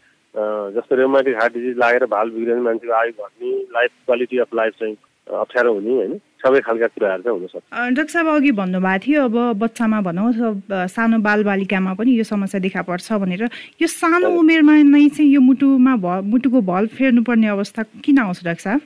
जस्तो 0.75 0.97
रेउमाटिक 0.97 1.35
हार्ट 1.37 1.53
डिजिज 1.55 1.77
लागेर 1.79 2.05
भाल 2.09 2.31
बिग्रिने 2.31 2.61
मान्छेको 2.61 2.93
आयु 2.93 3.13
घट्ने 3.13 3.51
लाइफ 3.77 3.91
क्वालिटी 4.07 4.39
अफ 4.39 4.55
लाइफ 4.55 4.73
चाहिँ 4.81 4.97
अप्ठ्यारो 5.27 5.73
हुने 5.73 5.93
होइन। 5.95 6.19
सबै 6.43 6.61
खालका 6.67 6.87
कुराहरू 6.95 7.23
चाहिँ 7.23 7.39
हुनसक्छ 7.39 7.63
डाक्टर 7.97 8.13
साहब 8.13 8.29
अघि 8.29 8.51
भन्नुभएको 8.53 9.03
थियो 9.07 9.25
अब 9.25 9.37
बच्चामा 9.59 10.01
भनौँ 10.03 10.29
अथवा 10.33 10.87
सानो 10.91 11.19
बालबालिकामा 11.23 11.93
पनि 11.95 12.11
यो 12.19 12.25
समस्या 12.27 12.61
देखा 12.61 12.83
पर्छ 12.83 13.13
भनेर। 13.23 13.43
यो 13.83 13.87
सानो 13.87 14.29
उमेरमा 14.39 14.75
नै 14.83 15.09
चाहिँ 15.09 15.31
यो 15.31 15.41
मुटुमा 15.41 15.95
भ 16.03 16.07
मुटुको 16.27 16.61
भल 16.71 16.87
फेर्नुपर्ने 16.99 17.49
अवस्था 17.55 17.83
किन 18.03 18.19
आउँछ 18.19 18.45
डाक्टर 18.45 18.63
साहब? 18.63 18.81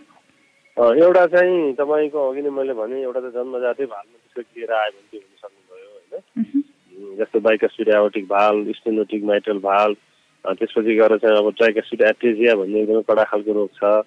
एउटा 0.76 1.26
चाहिँ 1.32 1.72
तपाईँको 1.80 2.18
अघि 2.30 2.42
नै 2.44 2.50
मैले 2.52 2.74
भने 2.76 2.96
एउटा 3.02 3.20
त 3.20 3.32
जन्मजातै 3.32 3.86
भालमा 3.88 4.16
त्यसको 4.20 4.40
लिएर 4.60 4.72
आयो 4.76 4.90
भने 4.92 5.08
त्यो 5.10 5.20
हुन 5.24 5.36
सक्नुभयो 5.40 5.88
होइन। 5.96 7.16
जस्तो 7.18 7.40
bicuspid 7.40 7.88
aortic 7.88 8.24
valve 8.28 8.54
stenotic 8.76 9.24
mitral 9.24 9.58
valve 9.64 9.96
त्यसपछि 10.44 10.92
गएर 11.00 11.16
चाहिँ 11.16 11.36
अब 11.38 11.48
ट्राइकास्पिड 11.56 12.02
एट्रेजिया 12.10 12.54
भन्ने 12.60 12.80
एकदमै 12.82 13.02
कडा 13.08 13.24
खालको 13.32 13.52
रोग 13.56 13.70
छ। 13.80 14.04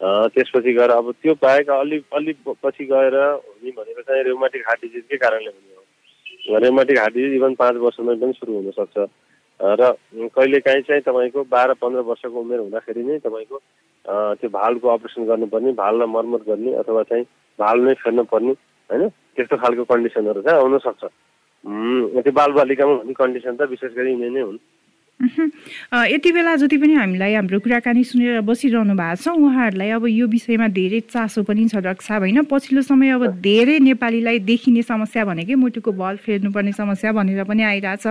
त्यसपछि 0.00 0.72
गएर 0.72 0.90
अब 0.90 1.10
त्यो 1.22 1.34
बाहेक 1.42 1.70
अलिक 1.70 2.04
अलिक 2.14 2.36
पछि 2.62 2.84
गएर 2.84 3.14
हुने 3.16 3.70
भनेको 3.70 4.02
चाहिँ 4.02 4.22
रेउमाटिक 4.24 4.62
हार्ट 4.68 4.80
डिजिजकै 4.82 5.16
कारणले 5.16 5.50
हुने 5.50 5.74
हो? 5.76 6.58
रेउमाटिक 6.58 6.98
हार्ट 6.98 7.14
डिजिज 7.14 7.34
इभन 7.34 7.54
पाँच 7.54 7.76
वर्षमै 7.84 8.14
पनि 8.20 8.32
सुरु 8.32 8.52
हुनसक्छ। 8.54 9.06
र 9.60 9.92
कहिलेकाहीँ 10.36 10.82
चाहिँ 10.84 11.02
तपाईँको 11.02 11.44
बाह्र 11.48 11.74
पन्ध्र 11.80 12.00
वर्षको 12.04 12.40
उमेर 12.40 12.58
हुँदाखेरि 12.60 13.02
नै 13.02 13.18
तपाईँको 13.24 13.58
त्यो 14.36 14.48
भालको 14.52 14.88
अपरेसन 14.88 15.24
गर्नुपर्ने 15.26 15.72
भाललाई 15.80 16.08
मर्मत 16.12 16.42
गर्ने 16.48 16.72
अथवा 16.84 17.02
चाहिँ 17.02 17.24
भाल 17.58 17.80
नै 17.80 17.94
फेर्न 18.04 18.22
पर्ने 18.32 18.52
होइन? 18.90 19.08
त्यस्तो 19.36 19.56
खालको 19.56 19.84
कन्डिसनहरू 19.84 20.42
चाहिँ 20.42 20.60
आउनसक्छ। 20.60 21.04
त्यो 21.04 22.32
बालबालिकामा 22.32 22.94
हुने 22.94 23.14
कन्डिसन 23.16 23.56
त 23.56 23.62
विशेष 23.72 23.92
गरी 23.96 24.10
यिनै 24.12 24.28
नै 24.30 24.40
हुन्। 24.40 24.58
यति 25.20 26.30
बेला 26.32 26.54
जति 26.56 26.76
पनि 26.76 26.94
हामीलाई 26.94 27.34
हाम्रो 27.34 27.58
कुराकानी 27.60 28.02
सुनेर 28.04 28.40
बसिरहनु 28.44 28.94
भएको 28.94 29.16
छ 29.16 29.28
उहाँहरूलाई 29.32 29.90
अब 29.96 30.06
यो 30.06 30.26
विषयमा 30.28 30.68
धेरै 30.68 31.00
चासो 31.08 31.42
पनि 31.42 31.64
छ 31.68 31.80
रक्षा 31.80 32.16
होइन। 32.16 32.42
पछिल्लो 32.44 32.82
समय 32.84 33.10
अब 33.16 33.40
धेरै 33.40 33.78
नेपालीलाई 33.80 34.38
देखिने 34.44 34.82
समस्या 34.84 35.24
भनेकै 35.24 35.54
मुटुको 35.56 35.92
बल 35.92 36.16
फेर्नुपर्ने 36.20 36.72
समस्या 36.72 37.12
भनेर 37.16 37.44
पनि 37.48 37.62
आइरहेछ। 37.64 38.06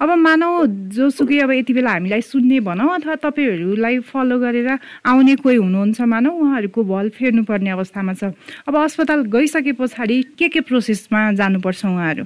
अब 0.00 0.10
मानौ 0.16 0.48
जोसुकै 0.96 1.38
अब 1.44 1.50
यति 1.60 1.72
बेला 1.76 1.90
हामीलाई 1.92 2.20
सुन्ने 2.24 2.60
भनौँ 2.64 2.88
अथवा 2.94 3.14
तपाईँहरूलाई 3.20 3.98
फलो 4.08 4.38
गरेर 4.40 4.68
आउने 5.04 5.36
कोही 5.36 5.56
हुनुहुन्छ 5.56 6.00
मानौ 6.00 6.30
उहाँहरूको 6.32 6.82
बल 6.82 7.08
फेर्नुपर्ने 7.12 7.70
अवस्थामा 7.70 8.12
छ। 8.16 8.32
अब 8.64 8.76
अस्पताल 8.76 9.28
गइसके 9.28 9.72
पछाडि 9.76 10.22
के 10.38 10.48
के 10.48 10.60
प्रोसेसमा 10.64 11.20
जानुपर्छ 11.36 11.84
उहाँहरू? 11.84 12.24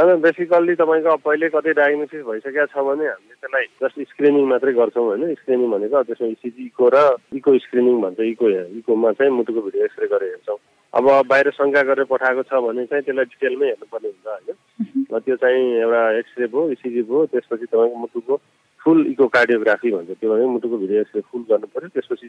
होइन 0.00 0.20
बेसिकल्ली 0.20 0.74
तपाईँको 0.80 1.16
पहिले 1.20 1.48
कतै 1.52 1.72
डायग्नोसिस 1.76 2.22
भइसकेको 2.24 2.66
छ 2.72 2.84
भने 2.88 3.04
हामीले 3.04 3.34
त्यसलाई 3.36 3.66
जस्ट 3.82 3.96
स्क्रिनिङ 4.10 4.44
मात्रै 4.48 4.72
गर्छौँ 4.80 5.04
होइन। 5.04 5.34
स्क्रिनिङ 5.34 5.68
भनेको 5.70 6.02
त्यसमा 6.08 6.28
इसिजी 6.40 6.64
इको 6.72 6.88
र 6.88 6.96
इको 7.36 7.50
स्क्रिनिङ 7.68 8.00
भन्छ। 8.00 8.20
इको 8.32 8.46
इकोमा 8.80 9.12
चाहिँ 9.20 9.32
मुटुको 9.36 9.60
भिडियो 9.60 9.84
एक्सरे 9.84 10.06
गरेर 10.08 10.30
हेर्छौँ। 10.30 10.58
अब 10.92 11.06
बाहिर 11.28 11.50
शङ्का 11.52 11.82
गरेर 11.90 12.04
पठाएको 12.08 12.42
छ 12.48 12.52
भने 12.64 12.86
चाहिँ 12.88 13.04
त्यसलाई 13.04 13.28
डिटेलमै 13.34 13.66
हेर्नुपर्ने 13.66 14.08
हुन्छ 14.08 14.26
होइन। 14.26 15.20
त्यो 15.20 15.36
चाहिँ 15.36 15.62
एउटा 15.84 16.02
एक्सरे 16.18 16.46
भयो 16.48 16.70
इसिजी 16.70 17.02
भयो 17.04 17.26
त्यसपछि 17.36 17.66
तपाईँको 17.68 17.96
मुटुको 18.00 18.34
फुल 18.80 18.98
इको 19.12 19.26
कार्डियोग्राफी 19.36 19.90
भन्छ। 19.92 20.10
त्यो 20.16 20.28
भने 20.32 20.46
मुटुको 20.56 20.76
भिडियो 20.80 21.00
एक्सरे 21.00 21.20
फुल 21.28 21.42
गर्नु 21.50 21.66
पऱ्यो 21.76 21.88
त्यसपछि 21.94 22.28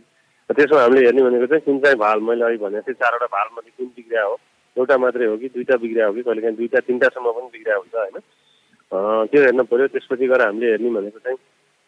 त्यसमा 0.51 0.81
हामीले 0.81 1.05
हेर्ने 1.07 1.21
भनेको 1.23 1.45
चाहिँ 1.47 1.63
कुन 1.65 1.79
चाहिँ 1.79 1.97
भाल 2.03 2.19
मैले 2.27 2.43
अघि 2.45 2.57
भनेको 2.67 2.83
थिएँ 2.87 2.99
चारवटा 2.99 3.27
भालमध्ये 3.31 3.71
कुन 3.79 3.87
बिग्रिया 3.95 4.23
हो। 4.27 4.35
एउटा 4.81 4.97
मात्रै 4.97 5.25
हो 5.29 5.37
कि 5.37 5.47
दुईवटा 5.53 5.75
बिग्रिया 5.85 6.05
हो 6.07 6.13
कि 6.13 6.21
कहिलेकाहीँ 6.27 6.57
दुईवटा 6.57 6.79
तिनवटासम्म 6.89 7.31
पनि 7.37 7.49
बिग्रिया 7.53 7.77
हुन्छ 7.77 7.95
होइन। 7.95 8.17
त्यो 9.31 9.41
हेर्नु 9.41 9.63
पऱ्यो 9.71 9.87
त्यसपछि 9.93 10.27
गएर 10.27 10.41
हामीले 10.45 10.71
हेर्ने 10.71 10.89
भनेको 10.97 11.19
चाहिँ 11.25 11.39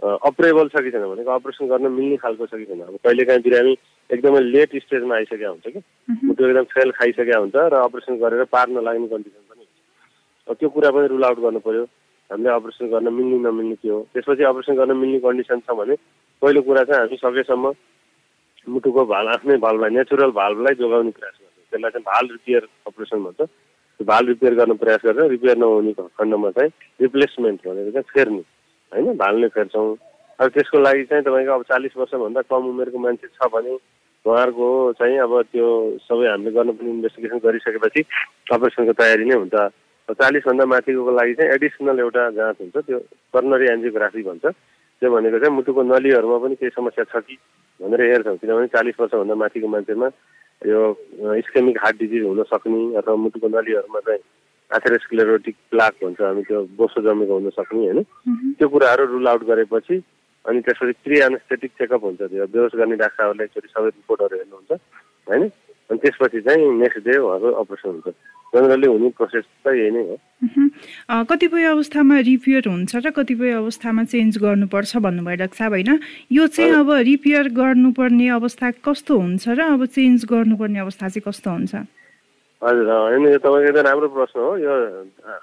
अपरेबल 0.04 0.68
छ 0.72 0.84
कि 0.84 0.92
छैन 0.92 1.04
भनेको 1.08 1.32
अपरेसन 1.32 1.68
गर्न 1.68 1.92
मिल्ने 1.92 2.18
खालको 2.24 2.46
छ 2.48 2.54
कि 2.60 2.66
छैन 2.70 2.82
अब 2.82 2.96
कहिलेकाहीँ 3.04 3.42
बिरामी 3.44 3.74
एकदमै 4.10 4.40
लेट 4.44 4.72
स्टेजमा 4.84 5.16
आइसकेका 5.16 5.50
हुन्छ 5.50 5.68
कि। 5.68 5.80
मुटु 6.28 6.42
एकदम 6.48 6.66
फेल 6.74 6.90
खाइसकेका 7.00 7.38
हुन्छ 7.40 7.56
र 7.56 7.76
अपरेसन 7.88 8.14
गरेर 8.24 8.44
पार 8.52 8.68
नलाग्ने 8.76 9.08
कन्डिसन 9.14 9.44
पनि 9.50 9.64
हुन्छ। 9.64 10.60
त्यो 10.60 10.70
कुरा 10.76 10.90
पनि 10.92 11.08
रुल 11.08 11.24
आउट 11.24 11.40
गर्नु 11.46 11.60
पऱ्यो 11.68 11.84
हामीले 12.30 12.50
अपरेसन 12.56 12.86
गर्न 12.94 13.08
मिल्ने 13.14 13.38
नमिल्ने 13.48 13.76
के 13.80 13.90
हो। 13.90 14.00
त्यसपछि 14.14 14.44
अपरेसन 14.52 14.76
गर्न 14.76 14.92
मिल्ने 14.98 15.20
कन्डिसन 15.24 15.60
छ 15.64 15.70
भने 15.80 15.96
पहिलो 16.42 16.62
कुरा 16.68 16.84
चाहिँ 16.84 17.02
हामी 17.02 17.18
सकेसम्म 17.24 17.66
मुटुको 18.68 19.02
भाल 19.06 19.28
आफ्नै 19.28 19.58
भाललाई 19.64 19.90
नेचुरल 19.96 20.32
भाललाई 20.40 20.74
जोगाउने 20.80 21.12
प्रयास 21.16 21.36
गर्छौँ। 21.40 21.53
त्यसलाई 21.74 21.92
चाहिँ 21.92 22.06
भाल 22.06 22.26
रिपेयर 22.32 22.64
अपरेसन 22.88 23.24
भन्छ। 23.26 23.42
त्यो 23.42 24.06
भाल 24.06 24.24
रिपेयर 24.28 24.54
गर्न 24.56 24.74
प्रयास 24.78 25.02
गरेर 25.06 25.30
रिपेयर 25.30 25.58
नहुने 25.58 25.94
खण्डमा 25.98 26.50
चाहिँ 26.58 26.72
रिप्लेसमेन्ट 27.02 27.60
भनेको 27.68 27.92
चाहिँ 27.92 28.10
फेर्ने 28.14 28.44
होइन? 28.92 29.18
भाल 29.18 29.36
नै 29.42 29.48
फेर्छौँ। 29.58 29.96
अब 30.40 30.48
त्यसको 30.54 30.78
लागि 30.80 31.04
चाहिँ 31.10 31.24
तपाईँको 31.24 31.54
अब 31.54 31.64
चालिस 31.70 31.98
वर्षभन्दा 31.98 32.42
कम 32.50 32.64
उमेरको 32.70 32.98
मान्छे 32.98 33.28
छ 33.28 33.50
भने 33.54 33.74
उहाँहरूको 34.26 34.68
चाहिँ 34.98 35.18
अब 35.20 35.34
त्यो 35.52 35.68
सबै 36.08 36.28
हामीले 36.30 36.52
गर्नुपर्ने 36.58 36.90
इन्भेस्टिगेसन 36.90 37.38
गरिसकेपछि 37.44 38.02
अपरेसनको 38.54 38.94
तयारी 38.98 39.26
नै 39.30 39.36
हुन्छ। 39.36 39.56
चालिसभन्दा 40.20 40.66
माथिको 40.66 41.12
लागि 41.12 41.34
चाहिँ 41.38 41.52
एडिसनल 41.54 42.00
एउटा 42.00 42.30
जाँच 42.38 42.58
हुन्छ 42.62 42.78
त्यो 42.88 43.00
कर्नरी 43.34 43.66
एन्जियोग्राफी 43.74 44.24
भन्छ। 44.24 44.46
त्यो 44.46 45.12
भनेको 45.12 45.40
चाहिँ 45.40 45.56
मुटुको 45.56 45.82
नलीहरूमा 45.84 46.38
पनि 46.44 46.56
केही 46.56 46.72
समस्या 46.76 47.04
छ 47.12 47.24
कि 47.28 47.36
भनेर 47.80 48.02
हेर्छौँ। 48.02 48.38
किनभने 48.40 48.68
चालिस 48.74 49.00
वर्षभन्दा 49.00 49.36
माथिको 49.36 49.68
मान्छेमा 49.68 50.08
यो 50.62 50.82
स्केमिक 51.48 51.78
हार्ट 51.84 51.98
डिजिज 52.00 52.24
हुन 52.24 52.44
सक्ने 52.44 52.96
अथवा 52.96 53.16
मुटुको 53.16 53.48
नलीहरूमा 53.48 54.00
चाहिँ 54.00 54.20
एथेरोस्क्लेरोटिक 54.72 55.56
प्लाक 55.72 55.94
भन्छ 56.04 56.22
हामी 56.22 56.44
त्यो 56.44 56.62
बोसो 56.78 57.02
जमेको 57.02 57.34
हुन 57.34 57.50
सक्ने 57.50 57.80
होइन? 57.80 58.04
त्यो 58.58 58.68
कुराहरू 58.70 59.06
रुल 59.06 59.28
आउट 59.28 59.44
गरेपछि 59.44 59.96
अनि 60.46 60.62
त्यसपछि 60.62 60.92
प्रि 61.04 61.20
एनेस्थेटिक 61.20 61.72
चेकअप 61.80 62.04
हुन्छ 62.04 62.22
त्यो 62.22 62.48
बेहोस 62.54 62.72
गर्ने 62.76 62.96
डाक्टरहरूले 62.96 63.44
एकचोटि 63.44 63.68
सबै 63.68 63.90
रिपोर्टहरू 63.90 64.38
हेर्नुहुन्छ 64.38 64.72
होइन? 65.30 65.44
अनि 65.90 66.00
त्यसपछि 66.00 66.40
चाहिँ 66.42 66.70
नेक्स्ट 66.80 67.04
डे 67.06 67.18
उहाँको 67.18 67.50
अपरेसन 67.62 67.90
हुन्छ। 67.90 68.16
जनरली 68.54 68.88
हुने 68.88 69.10
प्रोसेस 69.18 69.46
त 69.66 69.74
यही 69.74 69.90
नै 69.92 70.02
हो। 70.06 70.16
कतिपय 71.26 71.64
अवस्थामा 71.66 72.20
रिपेयर 72.30 72.64
हुन्छ 72.70 72.92
र 72.96 73.10
कतिपय 73.18 73.52
अवस्थामा 73.58 74.04
चेन्ज 74.14 74.38
गर्नुपर्छ 74.38 74.92
भन्नुभयो 75.06 75.38
डाक्टर 75.42 75.58
साहब 75.58 75.74
होइन? 75.74 75.92
यो 76.32 76.48
चाहिँ 76.48 76.72
अब 76.86 76.90
रिपेयर 77.10 77.50
गर्नुपर्ने 77.58 78.28
अवस्था 78.38 78.72
कस्तो 78.86 79.14
हुन्छ 79.18 79.44
र 79.58 79.62
अब 79.74 79.86
चेन्ज 79.90 80.26
गर्नुपर्ने 80.30 80.80
अवस्था 80.86 81.06
चाहिँ 81.10 81.26
कस्तो 81.28 81.50
हुन्छ? 81.50 81.74
हजुर 82.62 82.88
होइन 82.90 83.28
यो 83.28 83.38
तपाईँको 83.42 83.68
एकदम 83.74 83.84
राम्रो 83.90 84.08
प्रश्न 84.14 84.40
हो। 84.40 84.52
यो 84.62 84.74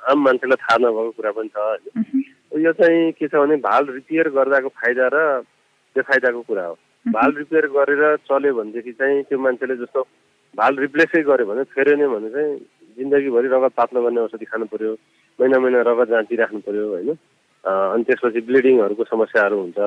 आम 0.08 0.18
मान्छेलाई 0.24 0.58
थाहा 0.62 0.76
नभएको 0.78 1.10
कुरा 1.18 1.30
पनि 1.34 1.48
छ 1.50 1.58
होइन? 1.58 2.22
यो 2.62 2.72
चाहिँ 2.78 3.12
के 3.18 3.26
छ 3.26 3.34
भने 3.34 3.56
भाल 3.58 3.82
रिपेयर 3.90 4.28
गर्दाको 4.38 4.68
फाइदा 4.70 5.06
र 5.12 5.18
बेफाइदाको 5.96 6.40
कुरा 6.46 6.64
हो। 6.64 6.74
भाल 7.10 7.30
रिपेयर 7.36 7.66
गरेर 7.74 8.02
चल्यो 8.30 8.54
भनेदेखि 8.54 8.92
चाहिँ 8.92 9.22
त्यो 9.26 9.38
मान्छेले 9.38 9.76
जस्तो 9.82 10.00
भाल 10.54 10.76
रिप्लेसै 10.76 11.22
गर्यो 11.22 11.46
भने 11.46 11.62
फेरेन 11.74 12.06
भने 12.08 12.28
चाहिँ 12.30 12.56
जिन्दगीभरि 12.98 13.48
रगत 13.48 13.72
पातलो 13.76 14.02
गर्ने 14.02 14.20
औषधि 14.20 14.44
खानु 14.44 14.66
पऱ्यो 14.72 14.92
महिना 15.38 15.58
महिना 15.58 15.80
रगत 15.88 16.08
जाँचिराख्नु 16.10 16.60
पऱ्यो 16.66 16.86
होइन। 16.88 17.10
अनि 17.64 18.02
त्यसपछि 18.04 18.40
ब्लिडिङहरूको 18.48 19.04
समस्याहरू 19.04 19.56
हुन्छ। 19.60 19.78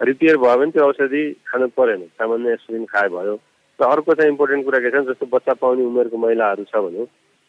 रिपेयर 0.00 0.36
भयो 0.36 0.56
भने 0.56 0.70
त्यो 0.70 0.84
औषधि 0.86 1.22
खानु 1.48 1.66
परेन। 1.76 2.02
सामान्य 2.16 2.52
एस्पिरिन 2.52 2.84
खाए 2.86 3.08
भयो। 3.08 3.34
र 3.78 3.84
अर्को 3.84 4.14
चाहिँ 4.14 4.30
इम्पोर्टेन्ट 4.30 4.64
कुरा 4.64 4.78
के 4.80 4.90
छ 4.90 5.04
जस्तो 5.10 5.26
बच्चा 5.26 5.52
पाउने 5.60 5.84
उमेरको 5.84 6.16
महिलाहरू 6.16 6.64
छ 6.64 6.80
भने 6.86 7.02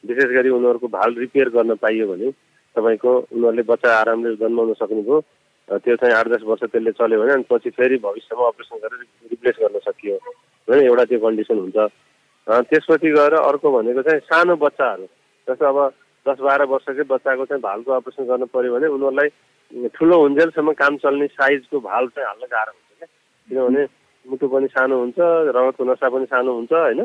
विशेष 0.04 0.30
गरी 0.36 0.50
उनीहरूको 0.50 0.88
भाल 0.88 1.16
रिपेयर 1.24 1.50
गर्न 1.56 1.76
पाइयो 1.84 2.08
भने 2.08 2.32
तपाईँको 2.76 3.12
उनीहरूले 3.32 3.64
बच्चा 3.64 3.90
आरामले 4.00 4.36
जन्माउन 4.42 4.74
सक्नुभयो। 4.82 5.22
त्यो 5.84 5.96
चाहिँ 5.96 6.16
आठ 6.16 6.28
दस 6.32 6.44
वर्ष 6.48 6.64
त्यसले 6.72 6.92
चल्यो 7.00 7.22
भने 7.22 7.32
अनि 7.34 7.46
पछि 7.52 7.70
फेरि 7.78 7.98
भविष्यमा 8.04 8.48
अपरेसन 8.48 8.78
गरेर 8.84 9.02
रिप्लेस 9.32 9.56
गर्न 9.62 9.80
सकियो। 9.88 10.16
होइन 10.68 10.84
एउटा 10.84 11.04
त्यो 11.06 11.20
कन्डिसन 11.20 11.58
हुन्छ। 11.64 11.78
त्यसपछि 12.48 13.10
गएर 13.12 13.34
अर्को 13.36 13.72
भनेको 13.72 14.02
चाहिँ 14.02 14.20
सानो 14.24 14.56
बच्चाहरू। 14.56 15.06
जस्तो 15.48 15.66
अब 15.68 15.78
दस 16.26 16.40
बाह्र 16.40 16.64
वर्षकै 16.72 17.04
बच्चाको 17.12 17.46
चाहिँ 17.46 17.62
भालको 17.62 17.92
अपरेसन 17.92 18.26
गर्नु 18.26 18.46
पऱ्यो 18.56 18.74
भने 18.74 18.88
उनीहरूलाई 18.88 19.30
ठुलो 19.96 20.16
हुन्जेलसम्म 20.24 20.72
काम 20.80 20.98
चल्ने 21.04 21.28
साइजको 21.28 21.80
भाल 21.84 22.08
चाहिँ 22.16 22.28
हाल्न 22.28 22.46
गाह्रो 22.52 22.72
हुन्छ 22.72 22.92
क्या। 23.00 23.08
किनभने 23.50 23.84
मुटु 24.26 24.48
पनि 24.48 24.68
सानो 24.72 24.96
हुन्छ 25.00 25.18
रगतको 25.56 25.84
नसा 25.92 26.08
पनि 26.10 26.26
सानो 26.32 26.52
हुन्छ 26.56 26.74
होइन? 26.74 27.02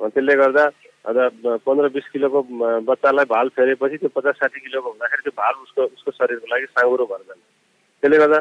त्यसले 0.00 0.34
गर्दा 0.36 0.64
अन्त 1.04 1.60
पन्ध्र 1.64 1.88
बिस 1.96 2.06
किलोको 2.12 2.40
बच्चालाई 2.88 3.24
भाल 3.32 3.48
फेरेपछि 3.56 3.96
त्यो 3.96 4.08
पचास 4.16 4.36
साठी 4.36 4.60
किलोको 4.60 4.88
हुँदाखेरि 4.88 5.22
त्यो 5.24 5.34
भाल 5.40 5.54
उसको 5.64 5.82
उसको 5.96 6.10
शरीरको 6.12 6.46
लागि 6.52 6.66
साँगुरो 6.76 7.04
भएर 7.08 7.22
जान्छ। 7.28 7.42
त्यसले 8.02 8.18
गर्दा 8.20 8.40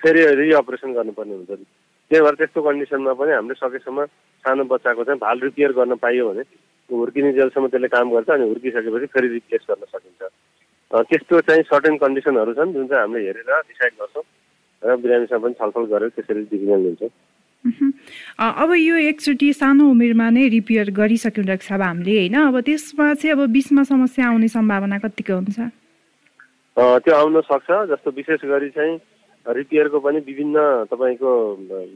फेरि 0.00 0.20
रिअपरेसन 0.36 0.92
गर्नुपर्ने 0.92 1.34
हुन्छ 1.34 1.50
त्यही 2.12 2.22
भएर 2.22 2.34
त्यस्तो 2.36 2.60
कन्डिसनमा 2.62 3.12
पनि 3.16 3.32
हामीले 3.32 3.54
सकेसम्म 3.56 4.04
सानो 4.44 4.64
बच्चाको 4.68 5.04
चाहिँ 5.08 5.20
भाल 5.24 5.38
रिपेयर 5.48 5.72
गर्न 5.72 5.96
पाइयो 5.96 6.28
भने 6.28 6.44
हुर्किने 6.90 7.32
जेलसम्म 7.32 7.66
त्यसले 7.72 7.88
काम 7.88 8.10
गर्छ 8.12 8.30
अनि 8.36 8.44
हुर्किसकेपछि 8.52 9.06
फेरि 9.16 9.28
रिप्लेस 9.32 9.62
गर्न 9.70 9.84
सकिन्छ। 9.88 10.22
त्यस्तो 11.08 11.40
चाहिँ 11.48 11.62
सर्टेन 11.72 11.96
कन्डिसनहरू 12.04 12.52
छन् 12.52 12.72
जुन 12.76 12.86
चाहिँ 12.86 13.02
हामीले 13.02 13.24
हेरेर 13.26 13.48
डिसाइड 13.64 13.92
गर्छौँ 14.00 14.24
र 14.82 14.96
बिरामीसँग 15.00 15.40
पनि 15.40 15.54
छलफल 15.56 15.84
गरेर 15.92 16.08
त्यसरी 16.20 16.42
डिसिजन 16.52 16.80
लिन्छौँ। 16.84 17.12
अब 18.60 18.70
यो 18.76 18.96
एकचोटि 19.08 19.48
सानो 19.56 19.84
उमेरमा 19.88 20.28
नै 20.36 20.44
रिपेयर 20.58 20.90
गरिसक्यौँ 20.92 21.46
डाक्टर 21.46 21.64
साहब 21.64 21.82
हामीले 21.82 22.12
होइन? 22.18 22.36
अब 22.52 22.60
त्यसमा 22.60 23.06
चाहिँ 23.14 23.32
अब 23.32 23.40
बिचमा 23.56 23.82
समस्या 23.88 24.26
आउने 24.28 24.48
सम्भावना 24.52 24.98
कतिको 25.00 25.32
हुन्छ? 25.32 25.58
त्यो 26.76 27.14
आउन 27.14 27.40
सक्छ 27.40 27.70
जस्तो 27.88 28.10
विशेष 28.20 28.44
गरी 28.44 28.68
चाहिँ 28.76 28.98
रिपेयरको 29.46 29.98
पनि 30.00 30.18
विभिन्न 30.22 30.58
तपाईँको 30.90 31.30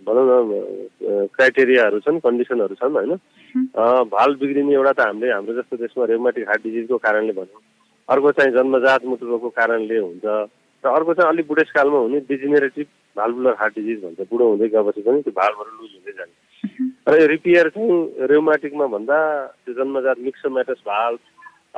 भनौँ 0.06 0.26
न 0.26 1.28
क्राइटेरियाहरू 1.30 1.98
छन् 2.02 2.18
कन्डिसनहरू 2.20 2.74
छन् 2.74 2.96
होइन? 2.96 3.12
भाल 4.10 4.34
बिग्रिने 4.40 4.74
एउटा 4.74 4.92
त 4.92 5.00
हामीले 5.06 5.30
हाम्रो 5.32 5.54
जस्तो 5.54 5.76
देशमा 5.76 6.04
रेमाटिक 6.10 6.48
हार्ट 6.48 6.62
डिजिजको 6.62 6.96
कारणले 6.98 7.32
भनौँ 7.38 7.62
अर्को 8.08 8.32
चाहिँ 8.32 8.52
जन्मजात 8.52 9.04
मुटुरोगको 9.06 9.48
कारणले 9.54 9.98
हुन्छ। 9.98 10.24
र 10.26 10.88
अर्को 10.90 11.14
चाहिँ 11.14 11.30
अलिक 11.30 11.46
बुढेसकालमा 11.46 11.98
हुने 11.98 12.18
डिजिनेरेटिभ 12.26 12.86
भालबुलर 13.16 13.54
हार्ट 13.60 13.74
डिजिज 13.78 13.98
भन्छ। 14.02 14.20
बुढो 14.30 14.44
हुँदै 14.50 14.68
गएपछि 14.74 15.02
पनि 15.06 15.22
त्यो 15.22 15.32
भालहरू 15.38 15.70
लुज 15.78 15.92
हुँदै 15.96 16.12
जान्छ। 16.18 16.34
र 17.08 17.20
यो 17.20 17.26
रिपेयर 17.26 17.68
चाहिँ 17.74 18.26
रेमाटिकमा 18.30 18.86
भन्दा 18.94 19.18
त्यो 19.64 19.74
जन्मजात 19.74 20.18
मिक्सोम्याटस 20.26 20.80
भाल 20.86 21.18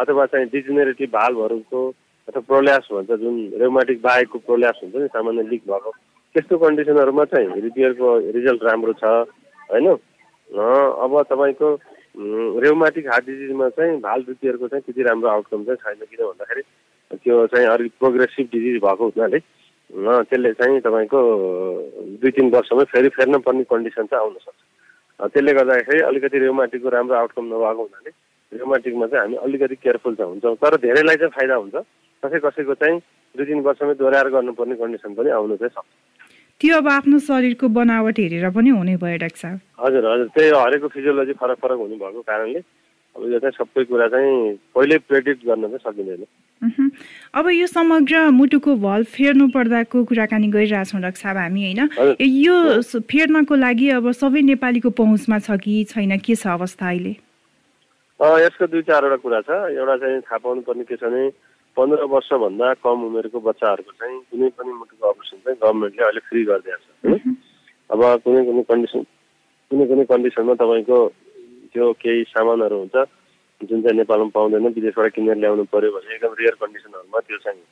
अथवा 0.01 0.27
चाहिँ 0.33 0.49
डिजिनेरेटिभ 0.49 1.11
भालहरूको 1.13 1.81
अथवा 2.29 2.41
प्रोल्यास 2.49 2.89
भन्छ 2.93 3.11
जुन 3.21 3.37
रेमाटिक 3.61 4.03
बाहेकको 4.03 4.39
प्रोल्यास 4.47 4.81
हुन्छ 4.83 4.97
नि 4.97 5.07
सामान्य 5.09 5.43
लिक 5.51 5.63
भएको 5.67 5.91
त्यस्तो 6.35 6.57
कन्डिसनहरूमा 6.59 7.25
चाहिँ 7.33 7.61
रिपेयरको 7.61 8.09
रिजल्ट 8.37 8.63
राम्रो 8.65 8.93
छ 9.01 9.05
होइन? 9.71 9.87
अब 9.89 11.13
तपाईँको 11.31 11.69
रेमाटिक 12.65 13.07
हार्ट 13.09 13.27
डिजिजमा 13.27 13.69
चाहिँ 13.77 13.97
भाल 14.01 14.25
रिपेयरको 14.29 14.69
चाहिँ 14.69 14.83
त्यति 14.83 15.03
राम्रो 15.09 15.29
आउटकम 15.29 15.65
चाहिँ 15.65 15.81
छैन 15.85 16.05
किन 16.05 16.25
भन्दाखेरि 16.27 16.63
त्यो 17.17 17.47
चाहिँ 17.49 17.67
अलिक 17.67 17.93
प्रोग्रेसिभ 17.99 18.47
डिजिज 18.53 18.81
भएको 18.85 19.05
हुनाले 19.09 19.39
त्यसले 20.29 20.53
चाहिँ 20.53 20.81
तपाईँको 20.81 21.21
दुई 22.21 22.31
तिन 22.37 22.51
वर्षमै 22.55 22.85
फेरि 22.93 23.09
फेर्न 23.17 23.39
पर्ने 23.41 23.65
कन्डिसन 23.73 24.07
चाहिँ 24.13 24.25
आउन 24.25 24.35
सक्छ। 24.35 24.61
त्यसले 25.33 25.53
गर्दाखेरि 25.55 26.01
अलिकति 26.05 26.39
रेमाटिकको 26.39 26.89
राम्रो 26.89 27.17
आउटकम 27.17 27.45
नभएको 27.47 27.83
हुनाले 27.83 28.11
रेमाटिकमा 28.53 29.07
चाहिँ 29.07 29.23
हामी 29.23 29.37
अलिकति 29.45 29.77
केयरफुल 29.77 30.15
चाहिँ 30.15 30.31
हुन्छौँ। 30.33 30.57
तर 30.57 30.77
धेरैलाई 30.81 31.17
चाहिँ 31.17 31.33
फाइदा 31.37 31.55
हुन्छ। 31.55 31.77
कसै 32.23 32.39
कसैको 32.41 32.75
चाहिँ 32.75 32.99
दुई 33.35 33.45
तिन 33.47 33.61
वर्षमै 33.61 33.95
दोहोऱ्याएर 34.01 34.29
गर्नुपर्ने 34.35 34.75
कन्डिसन 34.81 35.15
पनि 35.15 35.31
आउनु 35.31 35.57
चाहिँ 35.57 35.75
सक्छ। 35.77 35.89
त्यो 36.61 36.77
अब 36.77 36.89
आफ्नो 36.89 37.19
शरीरको 37.29 37.69
बनावट 37.69 38.19
हेरेर 38.19 38.51
पनि 38.51 38.71
हुने 38.75 38.97
भयो 38.99 39.19
डाक्टर 39.23 39.39
साहब। 39.39 39.61
हजुर 39.79 40.05
हजुर। 40.13 40.27
त्यही 40.35 40.51
हरेको 40.51 40.89
फिजियोलोजी 40.89 41.33
फरक 41.39 41.59
फरक 41.63 41.79
हुने 41.79 41.97
भएको 42.03 42.21
कारणले 42.25 42.61
अब 43.17 43.23
यो 43.33 43.39
चाहिँ 43.39 43.55
सबै 43.59 43.85
कुरा 43.85 44.07
चाहिँ 44.09 44.33
पहिल्यै 44.75 44.99
प्रेडिक्ट 45.07 45.47
गर्न 45.47 45.63
चाहिँ 45.69 45.79
सकिँदैन। 45.87 46.25
अब 47.39 47.49
यो 47.51 47.67
समग्र 47.67 48.31
मुटुको 48.35 48.75
भल 48.75 49.05
फेर्नु 49.07 49.47
पर्दाको 49.55 50.05
कुराकानी 50.05 50.49
गरिरहेछौँ 50.49 51.01
डाक्टर 51.01 51.21
साहब 51.21 51.37
हामी 51.37 51.63
होइन? 51.63 51.81
यो 52.19 52.57
फेर्नको 52.83 53.55
लागि 53.55 53.89
अब 54.03 54.11
सबै 54.19 54.43
नेपालीको 54.43 54.91
पहुँचमा 54.91 55.39
छ 55.39 55.59
कि 55.63 55.85
छैन? 55.95 56.19
के 56.19 56.35
छ 56.35 56.47
अवस्था 56.59 56.87
अहिले? 56.89 57.15
यसको 58.19 58.67
दुई 58.67 58.83
चारवटा 58.83 59.17
कुरा 59.23 59.41
छ। 59.47 59.51
एउटा 59.79 59.97
चाहिँ 59.97 60.21
थाहा 60.27 60.39
पाउनु 60.43 60.61
पर्ने 60.67 60.85
के 60.85 60.97
छ 60.97 61.07
भने 61.07 61.23
पन्ध्र 61.77 62.03
वर्षभन्दा 62.11 62.67
कम 62.83 62.99
उमेरको 63.07 63.39
बच्चाहरूको 63.41 63.93
चाहिँ 63.95 64.19
कुनै 64.31 64.49
पनि 64.59 64.73
मुटुको 64.75 65.07
अपरेसन 65.07 65.39
चाहिँ 65.47 65.59
गभर्मेन्टले 65.63 66.03
अहिले 66.03 66.21
फ्री 66.27 66.43
गरिदिएको 66.51 67.15
छ। 67.15 67.37
अब 67.95 68.01
कुनै 68.27 68.41
कुनै 68.49 68.63
कन्डिसन 68.71 69.03
कुनै 69.71 69.85
कुनै 69.87 70.05
कन्डिसनमा 70.11 70.55
तपाईँको 70.59 70.99
त्यो 71.71 71.93
केही 72.03 72.23
सामानहरू 72.35 72.77
हुन्छ 72.83 72.97
जुन 73.61 73.83
चाहिँ 73.83 73.97
नेपालमा 73.99 74.35
पाउँदैन 74.35 74.67
विदेशबाट 74.75 75.15
किनेर 75.15 75.39
ल्याउनु 75.39 75.65
पऱ्यो 75.71 75.91
भने 75.95 76.15
एकदम 76.15 76.35
रियर 76.41 76.55
कन्डिसनहरूमा 76.63 77.21
त्यो 77.29 77.39
चाहिँ 77.45 77.63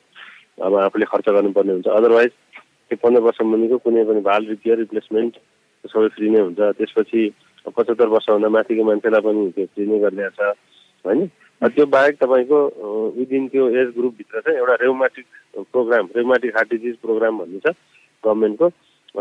अब 0.63 0.75
आफूले 0.87 1.05
खर्च 1.11 1.27
गर्नुपर्ने 1.35 1.71
हुन्छ। 1.73 1.87
अदरवाइज 1.99 2.31
त्यो 2.91 2.97
पन्ध्र 3.03 3.21
वर्ष 3.27 3.41
मुनिको 3.51 3.77
कुनै 3.83 4.03
पनि 4.07 4.21
भाल 4.23 4.41
रिपेयर 4.53 4.77
रिप्लेसमेन्ट 4.83 5.33
सबै 5.83 6.07
फ्री 6.15 6.29
नै 6.31 6.39
हुन्छ। 6.39 6.59
त्यसपछि 6.79 7.21
पचहत्तर 7.75 8.07
वर्षभन्दा 8.15 8.49
माथिको 8.55 8.83
मान्छेलाई 8.89 9.21
पनि 9.21 9.51
त्यो 9.55 9.65
फ्री 9.75 9.99
गरिदिएको 9.99 10.35
छ 10.37 10.55
होइन? 11.05 11.19
त्यो 11.61 11.85
बाहेक 11.93 12.15
तपाईँको 12.23 12.57
विदिन 13.17 13.47
त्यो 13.53 13.69
एज 13.81 13.87
ग्रुपभित्र 13.97 14.41
चाहिँ 14.41 14.57
एउटा 14.59 14.75
rheumatic 14.81 15.25
programme 15.71 16.09
rheumatic 16.15 16.55
heart 16.55 16.69
disease 16.71 16.95
programme 17.03 17.37
भन्ने 17.37 17.59
छ 17.65 17.73
गभर्मेन्टको 18.23 18.69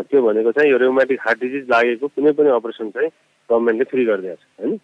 त्यो 0.02 0.22
भनेको 0.22 0.52
चाहिँ 0.52 0.70
यो 0.70 0.78
रेउमाटिक 0.78 1.20
हार्ट 1.26 1.40
डिजिज 1.40 1.70
लागेको 1.70 2.06
कुनै 2.08 2.32
पनि 2.38 2.48
अपरेसन 2.58 2.90
चाहिँ 2.96 3.10
गभर्मेन्टले 3.50 3.84
फ्री 3.90 4.04
गरिदिएको 4.04 4.36
छ 4.36 4.60
होइन? 4.60 4.78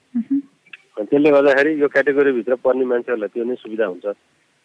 त्यसले 0.97 1.31
गर्दाखेरि 1.31 1.81
यो 1.83 1.88
क्याटेगोरीभित्र 1.88 2.54
पर्ने 2.64 2.85
मान्छेहरूलाई 2.85 3.28
त्यो 3.35 3.45
नै 3.45 3.54
सुविधा 3.61 3.87
हुन्छ। 3.87 4.07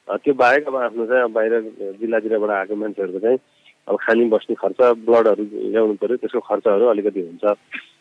त्यो 0.08 0.34
बाहेक 0.40 0.68
अब 0.68 0.76
आफ्नो 0.76 1.06
चाहिँ 1.06 1.24
अब 1.24 1.32
बाहिर 1.38 1.54
जिल्लातिरबाट 2.00 2.50
आएको 2.58 2.76
मान्छेहरूको 2.76 3.20
चाहिँ 3.20 3.40
अब 3.88 3.96
खानी 4.02 4.26
बस्ने 4.32 4.56
खर्च 4.64 4.80
ब्लडहरू 5.04 5.44
ल्याउनु 5.72 5.94
पऱ्यो 6.02 6.16
त्यसको 6.24 6.40
खर्चहरू 6.48 6.86
अलिकति 6.88 7.22
हुन्छ। 7.28 7.44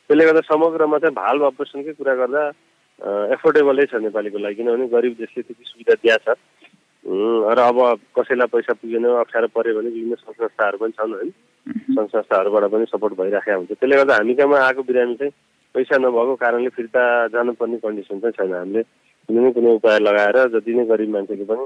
त्यसले 0.07 0.25
गर्दा 0.25 0.41
समग्रमा 0.47 0.99
चाहिँ 1.03 1.15
भाल्भ 1.15 1.43
अपरेसनकै 1.51 1.93
कुरा 1.99 2.15
गर्दा 2.23 2.43
एफोर्डेबलै 3.35 3.87
छ 3.91 3.95
नेपालीको 4.07 4.39
लागि 4.39 4.55
किनभने 4.55 4.87
गरिब 4.95 5.15
देशले 5.21 5.43
त्यति 5.43 5.65
सुविधा 5.67 5.95
दिएको 6.03 6.35
छ। 6.35 6.39
र 7.07 7.59
अब 7.71 7.79
कसैलाई 8.19 8.51
पैसा 8.51 8.73
पुगेन 8.83 9.05
अप्ठ्यारो 9.07 9.49
पऱ्यो 9.55 9.75
भने 9.79 9.91
विभिन्न 9.95 10.15
सङ्घ 10.23 10.37
संस्थाहरू 10.37 10.79
पनि 10.79 10.93
छन् 10.99 11.15
होइन? 11.15 11.31
सङ्घ 11.95 12.09
संस्थाहरूबाट 12.15 12.65
पनि 12.73 12.85
सपोर्ट 12.91 13.15
भइराखेको 13.21 13.59
हुन्छ। 13.59 13.71
त्यसले 13.79 13.97
गर्दा 13.97 14.15
हामी 14.17 14.35
कहाँमा 14.35 14.59
आएको 14.67 14.83
बिरामी 14.91 15.15
चाहिँ 15.21 15.33
पैसा 15.75 15.97
नभएको 16.03 16.35
कारणले 16.43 16.71
फिर्ता 16.79 17.03
जानुपर्ने 17.35 17.77
कन्डिसन 17.85 18.19
चाहिँ 18.23 18.35
छैन। 18.39 18.55
हामीले 18.55 18.83
कुनै 19.29 19.41
न 19.43 19.53
कुनै 19.55 19.71
उपाय 19.79 19.99
लगाएर 20.07 20.37
जति 20.55 20.75
नै 20.75 20.85
गरिब 20.91 21.11
मान्छेले 21.15 21.45
पनि 21.51 21.65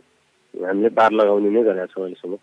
हामीले 0.55 0.89
पार 0.91 1.11
लगाउने 1.13 1.51
नै 1.51 1.63
गरेका 1.63 1.87
छौँ 1.87 2.05
अहिलेसम्म। 2.05 2.37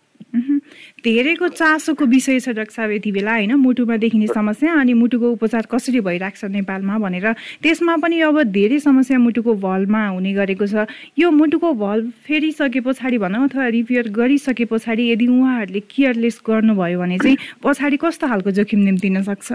धेरैको 1.04 1.48
चासोको 1.48 2.04
विषय 2.04 2.40
छ 2.40 2.48
डाक्टर 2.52 2.74
साहब 2.74 2.90
यति 2.90 3.10
बेला 3.12 3.32
होइन? 3.32 3.54
मुटुमा 3.56 3.96
देखिने 3.96 4.26
समस्या 4.28 4.72
अनि 4.80 4.92
मुटुको 4.92 5.30
उपचार 5.32 5.64
कसरी 5.70 6.00
भइरहेको 6.00 6.36
छ 6.36 6.50
नेपालमा 6.52 6.98
भनेर। 6.98 7.26
त्यसमा 7.62 7.96
पनि 7.96 8.20
अब 8.28 8.42
धेरै 8.52 8.78
समस्या 8.80 9.18
मुटुको 9.18 9.54
भलमा 9.56 10.02
हुने 10.08 10.32
गरेको 10.34 10.66
छ। 10.66 10.84
यो 11.18 11.30
मुटुको 11.30 11.72
भल 11.74 11.98
फेरिसके 12.26 12.80
पछाडि 12.80 13.18
भनौँ 13.18 13.44
अथवा 13.48 13.66
रिपेयर 13.76 14.08
गरिसके 14.12 14.64
पछाडि 14.68 15.02
यदि 15.12 15.26
उहाँहरूले 15.28 15.80
केयरलेस 15.80 16.40
गर्नुभयो 16.44 16.98
भने 17.00 17.18
चाहिँ 17.18 17.36
पछाडि 17.64 17.96
कस्तो 17.96 18.26
खालको 18.28 18.50
जोखिम 18.58 18.80
निम्तिन 18.84 19.22
सक्छ? 19.22 19.48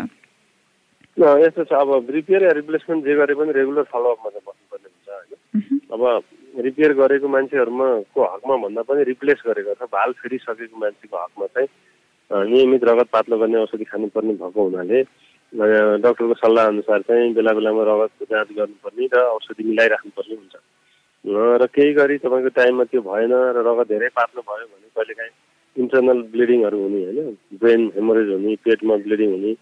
यस्तो 1.18 1.64
छ। 1.70 1.72
अब 1.74 2.08
रिपेयर 2.10 2.44
या 2.44 2.52
रिप्लेसमेन्ट 2.58 3.06
जे 3.06 3.14
गरे 3.16 3.34
पनि 3.38 3.52
रेगुलर 3.54 3.86
फलोअपमा 3.94 4.30
चाहिँ 4.30 4.46
बस्नुपर्ने 4.48 4.88
हुन्छ 4.90 5.08
होइन? 5.14 5.80
अब 5.94 6.02
रिपेयर 6.54 6.94
गरेको 6.94 7.28
मान्छेहरूमा 7.28 7.88
को 8.14 8.24
हकमा 8.34 8.56
भन्दा 8.64 8.82
पनि 8.86 9.04
रिप्लेस 9.04 9.42
गरेको 9.48 9.72
अथवा 9.72 9.88
भाल 9.98 10.12
फेरिसकेको 10.22 10.78
मान्छेको 10.80 11.18
हकमा 11.18 11.46
चाहिँ 11.54 11.70
नियमित 12.50 12.84
रगत 12.84 13.08
पातलो 13.14 13.38
गर्ने 13.38 13.58
औषधि 13.58 13.84
खानुपर्ने 13.84 14.34
भएको 14.42 14.64
हुनाले 14.64 15.02
डक्टरको 16.04 16.34
सल्लाह 16.34 16.68
अनुसार 16.68 17.02
चाहिँ 17.10 17.34
बेला 17.34 17.52
बेलामा 17.54 17.84
रगतको 17.90 18.26
जाँच 18.26 18.50
गर्नुपर्ने 18.58 19.06
र 19.14 19.24
औषधि 19.34 19.64
मिलाइराख्नुपर्ने 19.64 20.36
हुन्छ। 20.36 20.56
र 21.60 21.66
केही 21.74 21.94
गरी 21.94 22.18
तपाईँको 22.22 22.50
टाइममा 22.60 22.84
त्यो 22.92 23.02
भएन 23.02 23.34
र 23.34 23.58
रगत 23.68 23.88
धेरै 23.90 24.10
पातलो 24.18 24.42
भयो 24.42 24.66
भने 24.66 24.88
कहिलेकाहीँ 24.94 25.34
इन्टरनल 25.76 26.20
ब्लिडिङहरू 26.34 26.78
हुने 26.82 27.04
होइन 27.04 27.38
ब्रेन 27.62 27.82
हेमोरेज 27.96 28.30
हुने 28.30 28.56
पेटमा 28.66 28.96
ब्लिडिङ 29.06 29.30
हुने 29.36 29.54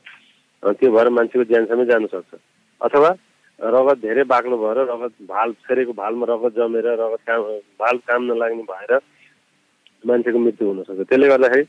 त्यो 0.63 0.89
भएर 0.91 1.09
मान्छेको 1.17 1.43
ज्यानसम्मै 1.51 1.85
जानु 1.91 2.07
सक्छ। 2.07 2.31
अथवा 2.81 3.09
रगत 3.61 3.97
धेरै 4.01 4.23
बाक्लो 4.25 4.57
भएर 4.57 4.77
रगत 4.89 5.13
भाल 5.29 5.51
फेरेको 5.65 5.93
भालमा 5.93 6.25
रगत 6.29 6.55
जमेर 6.55 6.87
रगत 7.01 7.21
काम 7.27 7.41
भाल 7.81 7.97
काम 8.09 8.23
नलाग्ने 8.31 8.63
भएर 8.71 8.91
मान्छेको 10.03 10.39
मृत्यु 10.39 10.67
हुनसक्छ 10.67 10.99
त्यसले 11.01 11.27
गर्दाखेरि 11.27 11.65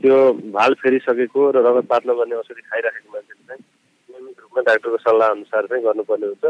त्यो 0.00 0.16
भाल 0.56 0.74
फेरिसकेको 0.82 1.50
र 1.50 1.64
रगत 1.66 1.86
पातलो 1.90 2.14
गर्ने 2.20 2.34
औषधि 2.36 2.62
खाइराखेको 2.70 3.12
मान्छेले 3.14 3.42
चाहिँ 3.48 3.62
नियमित 4.10 4.40
रूपमा 4.40 4.62
डाक्टरको 4.68 4.98
सल्लाह 5.04 5.28
अनुसार 5.36 5.66
चाहिँ 5.66 5.84
गर्नुपर्ने 5.84 6.26
हुन्छ। 6.26 6.44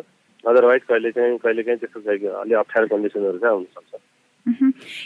अदरवाइज 0.45 0.83
कहिले 0.89 1.11
चाहिँ 1.19 1.39
कहिले 1.43 1.63
काहीँ 1.63 1.79
त्यस्तो 1.83 2.01
अलि 2.41 2.55
अप्ठ्यारो 2.63 2.87
कन्डिसनहरू 2.95 3.39
चाहिँ 3.39 3.55
आउनसक्छ 3.55 3.93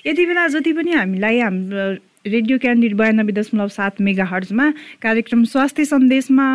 यति 0.06 0.26
बेला 0.26 0.46
जति 0.54 0.72
पनि 0.72 0.92
हामीलाई 0.92 1.38
हाम्रो 1.40 1.92
रेडियो 2.22 2.58
क्यान्डिड 2.58 2.94
बयानब्बे 2.96 3.32
दशमलव 3.34 3.68
सात 3.68 4.00
मेगा 4.00 4.25
हर्जमा 4.25 4.70
कार्यक्रम 5.02 5.42
स्वास्थ्य 5.44 5.84
सन्देशमा 5.84 6.46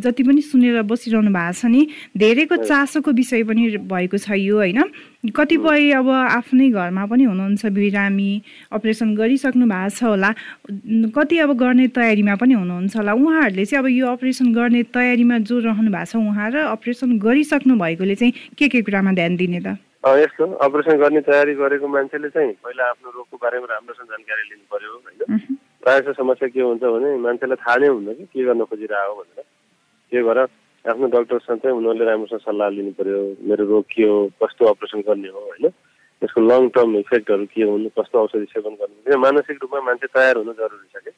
जति 0.00 0.22
पनि 0.24 0.40
सुनेर 0.40 0.80
बसिरहनु 0.88 1.30
भएको 1.30 1.52
छ 1.52 1.68
नि 1.68 1.86
धेरैको 2.16 2.56
चासोको 2.64 3.12
विषय 3.12 3.44
पनि 3.44 3.76
भएको 3.92 4.16
छ 4.16 4.32
यो 4.40 4.56
होइन? 4.56 4.80
कतिपय 5.36 5.92
अब 6.00 6.08
आफ्नै 6.08 6.70
घरमा 6.72 7.04
पनि 7.12 7.24
हुनुहुन्छ 7.28 7.66
बिरामी 7.76 8.32
अपरेसन 8.72 9.14
गरिसक्नु 9.14 9.66
भएको 9.68 9.90
छ 9.92 10.02
होला। 10.02 10.32
कति 11.12 11.38
अब 11.44 11.52
गर्ने 11.60 11.88
तयारीमा 11.92 12.34
पनि 12.40 12.54
हुनुहुन्छ 12.54 12.96
होला। 12.96 13.12
उहाँहरूले 13.12 13.64
चाहिँ 13.68 13.84
अब 13.84 13.88
यो 13.92 14.06
अपरेसन 14.16 14.52
गर्ने 14.56 14.82
तयारीमा 14.96 15.38
जो 15.44 15.60
रहनु 15.60 15.90
भएको 15.92 16.08
छ 16.08 16.16
उहाँ 16.16 16.50
र 16.50 16.56
अपरेसन 16.72 17.18
गरिसक्नु 17.20 17.76
भएकोले 17.76 18.14
चाहिँ 18.16 18.32
के 18.56 18.68
के 18.68 18.82
कुरामा 18.82 19.12
ध्यान 19.12 19.36
दिने 19.36 19.60
त? 19.60 19.76
यस्तो 20.02 20.46
अपरेसन 20.66 20.96
गर्ने 20.98 21.20
तयारी 21.22 21.54
गरेको 21.54 21.86
मान्छेले 21.86 22.28
चाहिँ 22.34 22.52
पहिला 22.58 22.84
आफ्नो 22.90 23.10
रोगको 23.10 23.36
बारेमा 23.38 23.66
राम्रोसँग 23.70 24.08
जानकारी 24.10 24.42
लिनु 24.50 24.66
पर्यो 24.66 24.90
होइन? 24.98 25.54
प्रायः 25.78 26.00
जस्तो 26.00 26.12
समस्या 26.18 26.48
के 26.50 26.60
हुन्छ 26.60 26.82
भने 26.82 27.16
मान्छेलाई 27.22 27.56
थाहा 27.62 27.76
नै 27.78 27.86
हुन्न 27.86 28.14
कि 28.18 28.24
के 28.34 28.44
गर्न 28.44 28.64
खोजिरहेको 28.66 29.14
भनेर। 29.14 29.46
त्यही 30.10 30.22
भएर 30.26 30.38
आफ्नो 30.90 31.06
डक्टरसँग 31.06 31.58
चाहिँ 31.62 31.76
उनीहरूले 31.78 32.04
राम्रोसँग 32.10 32.42
सल्लाह 32.42 32.68
लिनु 32.74 32.92
पर्यो 32.98 33.20
मेरो 33.46 33.64
रोग 33.70 33.84
के 33.94 34.02
हो 34.02 34.18
कस्तो 34.42 34.62
अपरेसन 34.74 35.00
गर्ने 35.06 35.28
हो 35.30 35.38
होइन? 35.38 35.70
त्यसको 35.70 36.40
लङ 36.50 36.68
टर्म 36.74 36.96
इफेक्टहरू 36.98 37.46
के 37.54 37.62
हुन् 37.62 37.86
कस्तो 37.94 38.16
औषधि 38.22 38.46
सेवन 38.50 38.74
गर्नु 38.82 39.18
मानसिक 39.22 39.58
रूपमा 39.62 39.80
मान्छे 39.86 40.06
तयार 40.18 40.36
हुनु 40.42 40.52
जरुरी 40.58 40.86
छ 40.90 40.96
कि? 40.98 41.10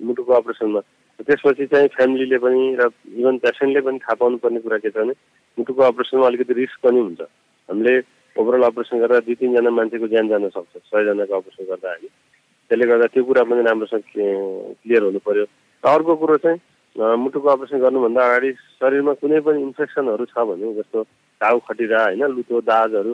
मुटुको 0.00 0.32
अपरेसनमा 0.40 0.80
त्यसपछि 1.20 1.66
चाहिँ 1.68 1.88
फ्यामिलीले 2.00 2.38
पनि 2.40 2.62
र 2.80 2.88
इभन 3.20 3.38
पेसेन्टले 3.44 3.80
पनि 3.84 3.98
थाहा 4.08 4.14
पाउनु 4.24 4.36
पर्ने 4.40 4.60
कुरा 4.64 4.78
के 4.80 4.90
छ 4.90 4.96
भने 4.96 5.14
मुटुको 5.58 5.82
अपरेसनमा 5.92 6.26
अलिकति 6.26 6.52
रिस्क 6.60 6.80
पनि 6.88 7.00
हुन्छ। 7.00 7.20
हामीले 7.68 7.94
ओभरअल 8.36 8.62
अपरेसन 8.62 8.98
गरेर 9.00 9.20
दुई 9.26 9.34
तिनजना 9.40 9.70
मान्छेको 9.70 10.06
ज्यान 10.08 10.28
जान 10.28 10.48
सक्छ। 10.48 10.72
सयजनाको 10.88 11.34
अपरेसन 11.36 11.64
गर्दा 11.70 11.88
हामी। 11.92 12.08
त्यसले 12.70 12.86
गर्दा 12.86 13.06
त्यो 13.12 13.24
कुरा 13.24 13.42
पनि 13.44 13.62
राम्रोसँग 13.68 14.04
क्लियर 14.12 15.02
हुनु 15.02 15.20
पर्यो। 15.26 15.44
र 15.84 15.88
अर्को 15.88 16.14
कुरो 16.16 16.36
चाहिँ 16.44 16.58
मुटुको 16.96 17.48
अपरेसन 17.48 17.78
गर्नुभन्दा 17.84 18.22
अगाडि 18.24 18.50
शरीरमा 18.80 19.12
कुनै 19.20 19.40
पनि 19.44 19.58
इन्फेक्सनहरू 19.62 20.24
छ 20.32 20.36
भने 20.48 20.72
जस्तो 20.80 21.02
घाउ 21.40 21.58
खटिरा 21.68 22.00
होइन 22.04 22.24
लुतो 22.36 22.60
दाजहरू 22.60 23.12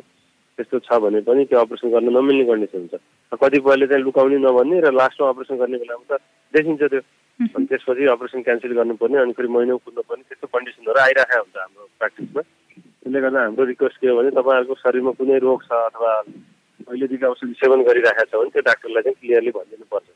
त्यस्तो 0.59 0.79
छ 0.87 0.99
भने 1.03 1.21
पनि 1.27 1.45
त्यो 1.51 1.59
अपरेसन 1.59 1.89
गर्न 1.95 2.09
नमिल्ने 2.17 2.45
कन्डिसन 2.51 2.79
हुन्छ। 2.79 2.95
कतिपयले 3.33 3.87
चाहिँ 3.87 4.03
लुकाउने 4.05 4.39
नभन्ने 4.43 4.77
र 4.83 4.91
लास्टमा 4.95 5.29
अपरेसन 5.31 5.57
गर्ने 5.63 5.79
बेलामा 5.79 6.07
त 6.11 6.21
देखिन्छ 6.55 6.83
त्यो। 6.83 7.03
अनि 7.39 7.67
त्यसपछि 7.71 8.05
अपरेसन 8.15 8.43
क्यान्सल 8.43 8.73
गर्नुपर्ने 8.79 9.19
अनि 9.23 9.33
फेरि 9.39 9.49
महिना 9.55 9.75
कुद्नुपर्ने 9.87 10.23
त्यस्तो 10.27 10.47
कन्डिसनहरू 10.55 10.99
आइरहेको 10.99 11.39
हुन्छ 11.39 11.57
हाम्रो 11.63 11.85
प्र्याक्टिसमा 11.99 12.43
त्यसले 13.03 13.21
गर्दा 13.21 13.41
हाम्रो 13.43 13.65
रिक्वेस्ट 13.73 13.97
के 14.01 14.07
हो 14.09 14.17
भने 14.19 14.31
तपाईँहरूको 14.39 14.75
शरीरमा 14.85 15.13
कुनै 15.19 15.39
रोग 15.47 15.61
छ 15.65 15.71
अथवा 15.89 16.13
अहिलेदेखि 16.89 17.27
औषधि 17.27 17.55
सेवन 17.61 17.83
गरिरहेको 17.89 18.25
छ 18.31 18.35
भने 18.39 18.51
त्यो 18.55 18.63
डाक्टरलाई 18.69 19.03
चाहिँ 19.03 19.19
क्लियरली 19.21 19.51
भनिदिनुपर्छ। 19.57 20.09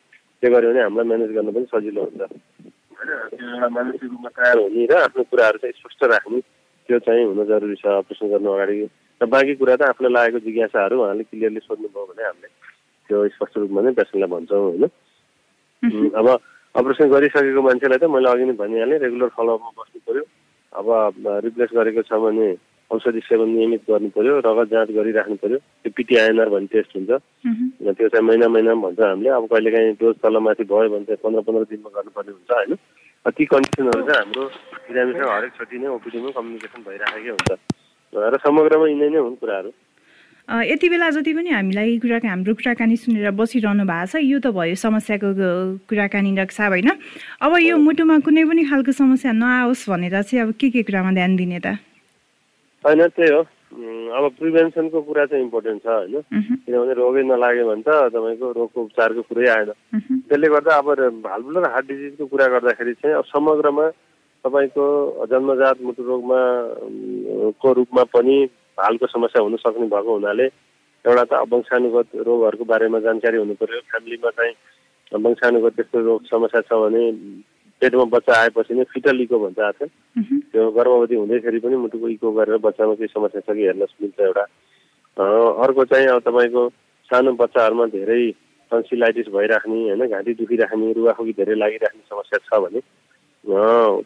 त्यो 0.42 0.50
गऱ्यो 0.52 0.70
भने 0.72 0.80
हामीलाई 0.82 1.06
म्यानेज 1.10 1.30
गर्न 1.36 1.50
पनि 1.52 1.66
सजिलो 1.72 2.02
हुन्छ। 2.02 2.20
होइन 2.22 3.18
त्यो 3.38 3.46
एउटा 3.54 3.68
मानसिक 3.76 4.02
रूपमा 4.10 4.30
तयार 4.36 4.58
हुने 4.58 4.86
र 4.90 4.92
आफ्नो 5.06 5.22
कुराहरू 5.30 5.58
चाहिँ 5.62 5.74
स्पष्ट 5.78 6.00
राख्ने 6.12 6.40
त्यो 6.88 6.98
चाहिँ 7.06 7.24
हुन 7.30 7.40
जरुरी 7.50 7.76
छ 7.82 7.86
अपरेसन 8.02 8.26
गर्नु 8.32 8.50
अगाडि। 8.52 8.76
र 9.20 9.26
बाँकी 9.32 9.54
कुरा 9.62 9.76
त 9.76 9.82
आफूलाई 9.92 10.12
लागेको 10.12 10.38
जिज्ञासाहरू 10.46 10.96
उहाँले 11.02 11.24
क्लियरली 11.30 11.60
सोध्नुभयो 11.62 12.06
भने 12.10 12.22
हामीले 12.26 12.48
त्यो 13.08 13.18
स्पष्ट 13.36 13.54
रूपमा 13.62 13.80
नै 13.82 13.92
पेसेन्टलाई 13.98 14.30
भन्छौँ 14.34 14.62
होइन? 14.66 14.84
अब 16.18 16.26
अपरेसन 16.74 17.06
गरिसकेको 17.14 17.62
मान्छेलाई 17.62 17.98
त 18.02 18.04
मैले 18.10 18.28
अघि 18.30 18.44
नै 18.50 18.54
भनिहालेँ 18.58 18.98
रेगुलर 19.04 19.30
फलोअपमा 19.36 19.70
बस्नु 19.78 19.98
पऱ्यो 20.06 20.24
अब 20.72 20.86
रिप्लेस 21.46 21.70
गरेको 21.78 22.02
छ 22.08 22.18
भने 22.18 22.48
औषधि 22.92 23.20
सेवन 23.24 23.48
नियमित 23.56 23.82
गर्नु 23.88 24.08
पर्यो 24.12 24.38
रगत 24.44 24.68
जाँच 24.72 24.88
गरिराख्नु 24.92 25.36
पर्यो। 25.42 25.58
त्यो 25.58 25.90
पिटिआइएनआर 25.96 26.48
भन्ने 26.54 26.68
टेस्ट 26.72 26.92
हुन्छ। 26.96 27.10
त्यो 27.96 28.08
चाहिँ 28.12 28.24
महिना 28.28 28.46
महिनामा 28.52 28.80
भन्छ 28.88 29.00
हामीले। 29.00 29.28
अब 29.32 29.44
कहिलेकाहीँ 29.52 29.92
डोज 30.00 30.14
तलमाथि 30.22 30.64
भयो 30.68 30.88
भने 30.92 31.04
चाहिँ 31.08 31.20
पन्ध्र 31.24 31.40
पन्ध्र 31.46 31.64
दिनमा 31.72 31.90
गर्नुपर्ने 31.96 32.32
हुन्छ 32.36 32.50
होइन? 32.52 32.72
ती 33.22 33.44
कन्डिसनहरू 33.48 34.02
चाहिँ 34.02 34.20
हाम्रो 34.20 34.44
बिरामीसँग 34.88 35.30
हरेकचोटि 35.30 35.76
नै 35.78 35.88
ओपिडीमा 35.96 36.30
कम्युनिकेसन 36.36 36.80
भइराखेकै 36.88 37.30
हुन्छ। 37.32 37.50
र 38.12 38.36
समग्रमा 38.44 38.86
यिनै 38.92 39.08
नै 39.08 39.20
हुन् 39.24 39.40
कुराहरू। 39.40 39.70
यति 40.48 40.88
बेला 40.90 41.08
जति 41.16 41.32
पनि 41.38 41.50
हामीलाई 41.54 41.98
कुरा 42.02 42.18
हाम्रो 42.28 42.52
कुराकानी 42.58 42.96
सुनेर 42.98 43.30
बसिरहनु 43.30 43.84
भएको 43.86 44.10
छ 44.10 44.14
यो 44.26 44.38
त 44.42 44.50
भयो 44.50 44.74
समस्याको 44.74 45.28
कुराकानी 45.86 46.30
साहब 46.50 46.72
होइन? 46.76 46.90
अब 47.40 47.52
यो 47.62 47.78
मुटुमा 47.78 48.16
कुनै 48.26 48.42
पनि 48.50 48.62
खालको 48.68 48.92
समस्या 48.92 49.32
नआओस् 49.32 49.88
भनेर 49.88 50.16
चाहिँ 50.22 50.42
अब 50.44 50.50
के 50.58 50.68
के 50.74 50.82
कुरामा 50.82 51.12
ध्यान 51.14 51.36
दिने 51.38 51.60
त? 51.62 51.78
होइन 52.84 53.06
त्यही 53.08 53.32
हो. 53.32 53.42
अब 53.72 54.24
प्रिभेन्सनको 54.38 55.00
कुरा 55.00 55.24
चाहिँ 55.26 55.44
इम्पोर्टेन्ट 55.44 55.82
छ 55.82 55.86
होइन। 55.88 56.20
किनभने 56.66 56.92
रोगै 56.92 57.22
नलाग्यो 57.24 57.64
भने 57.68 57.82
त 57.86 57.90
तपाईँको 58.12 58.46
रोगको 58.52 58.78
उपचारको 58.82 59.22
कुरै 59.28 59.48
आएन। 59.48 59.70
त्यसले 60.28 60.48
गर्दा 60.52 60.72
अब 60.76 60.88
भालबुलर 61.24 61.64
हार्ट 61.72 61.86
डिजिजको 61.88 62.24
कुरा 62.26 62.46
गर्दाखेरि 62.54 62.92
चाहिँ 63.00 63.16
अब 63.16 63.24
समग्रमा 63.32 63.86
तपाईँको 64.44 64.84
जन्मजात 65.30 65.76
मुटु 65.86 66.02
रोगमा 66.02 66.40
को 67.62 67.72
रूपमा 67.72 68.02
पनि 68.12 68.36
हालको 68.76 69.06
समस्या 69.06 69.42
हुन 69.42 69.56
सक्ने 69.62 69.86
भएको 69.86 70.12
हुनाले 70.12 70.46
एउटा 71.04 71.24
त 71.30 71.32
वंशानुगत 71.48 72.08
रोगहरूको 72.26 72.64
बारेमा 72.66 72.98
जानकारी 73.06 73.36
हुनु 73.38 73.54
पर्यो। 73.56 73.80
फ्यामिलीमा 73.88 74.30
चाहिँ 74.36 74.54
वंशानुगत 75.12 75.72
त्यस्तो 75.76 75.98
रोग 76.02 76.20
समस्या 76.28 76.60
छ 76.68 76.70
भने 76.82 77.02
पेटमा 77.82 78.04
बच्चा 78.14 78.40
आएपछि 78.40 78.74
नै 78.74 78.84
फिटल 78.92 79.20
इको 79.20 79.38
भन्छ 79.38 79.58
आजकल 79.68 79.88
त्यो 80.52 80.70
गर्भवती 80.78 81.14
हुँदैखेरि 81.14 81.58
पनि 81.66 81.76
मुटुको 81.82 82.08
इको 82.08 82.32
गरेर 82.32 82.58
बच्चामा 82.62 82.94
केही 82.94 83.14
समस्या 83.14 83.40
छ 83.40 83.56
कि 83.56 83.66
हेर्न 83.66 83.86
मिल्छ 84.02 84.20
एउटा। 84.20 84.44
अर्को 85.64 85.84
चाहिँ 85.84 86.06
अब 86.08 86.18
तपाईँको 86.26 86.68
सानो 87.10 87.32
बच्चाहरूमा 87.42 87.86
धेरै 87.92 88.20
टन्सिलाइटिस 88.70 89.28
भइराख्ने 89.34 89.80
होइन 89.82 90.06
घाँटी 90.08 90.32
दुखिराख्ने 90.34 90.92
रुवाखोकी 90.98 91.32
धेरै 91.38 91.54
लागिराख्ने 91.54 92.02
समस्या 92.10 92.38
छ 92.46 92.60
भने 92.64 92.80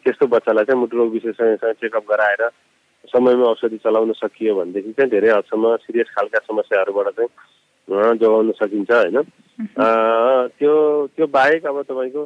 त्यस्तो 0.03 0.27
बच्चालाई 0.27 0.65
चाहिँ 0.65 0.79
मुटु 0.81 0.97
रोग 0.97 1.11
विशेषज्ञसँग 1.13 1.73
चेकअप 1.81 2.05
गराएर 2.09 2.43
समयमा 3.07 3.45
औषधि 3.47 3.77
चलाउन 3.83 4.11
सकियो 4.17 4.55
भनेदेखि 4.55 4.91
चाहिँ 4.91 5.11
धेरै 5.11 5.29
हदसम्म 5.31 5.75
सिरियस 5.85 6.09
खालका 6.15 6.39
समस्याहरूबाट 6.47 7.07
चाहिँ 7.17 8.15
जोगाउन 8.17 8.51
सकिन्छ 8.59 8.91
होइन। 8.91 9.17
त्यो 10.59 10.73
त्यो 11.15 11.27
बाहेक 11.37 11.65
अब 11.65 11.81
तपाईँको 11.83 12.23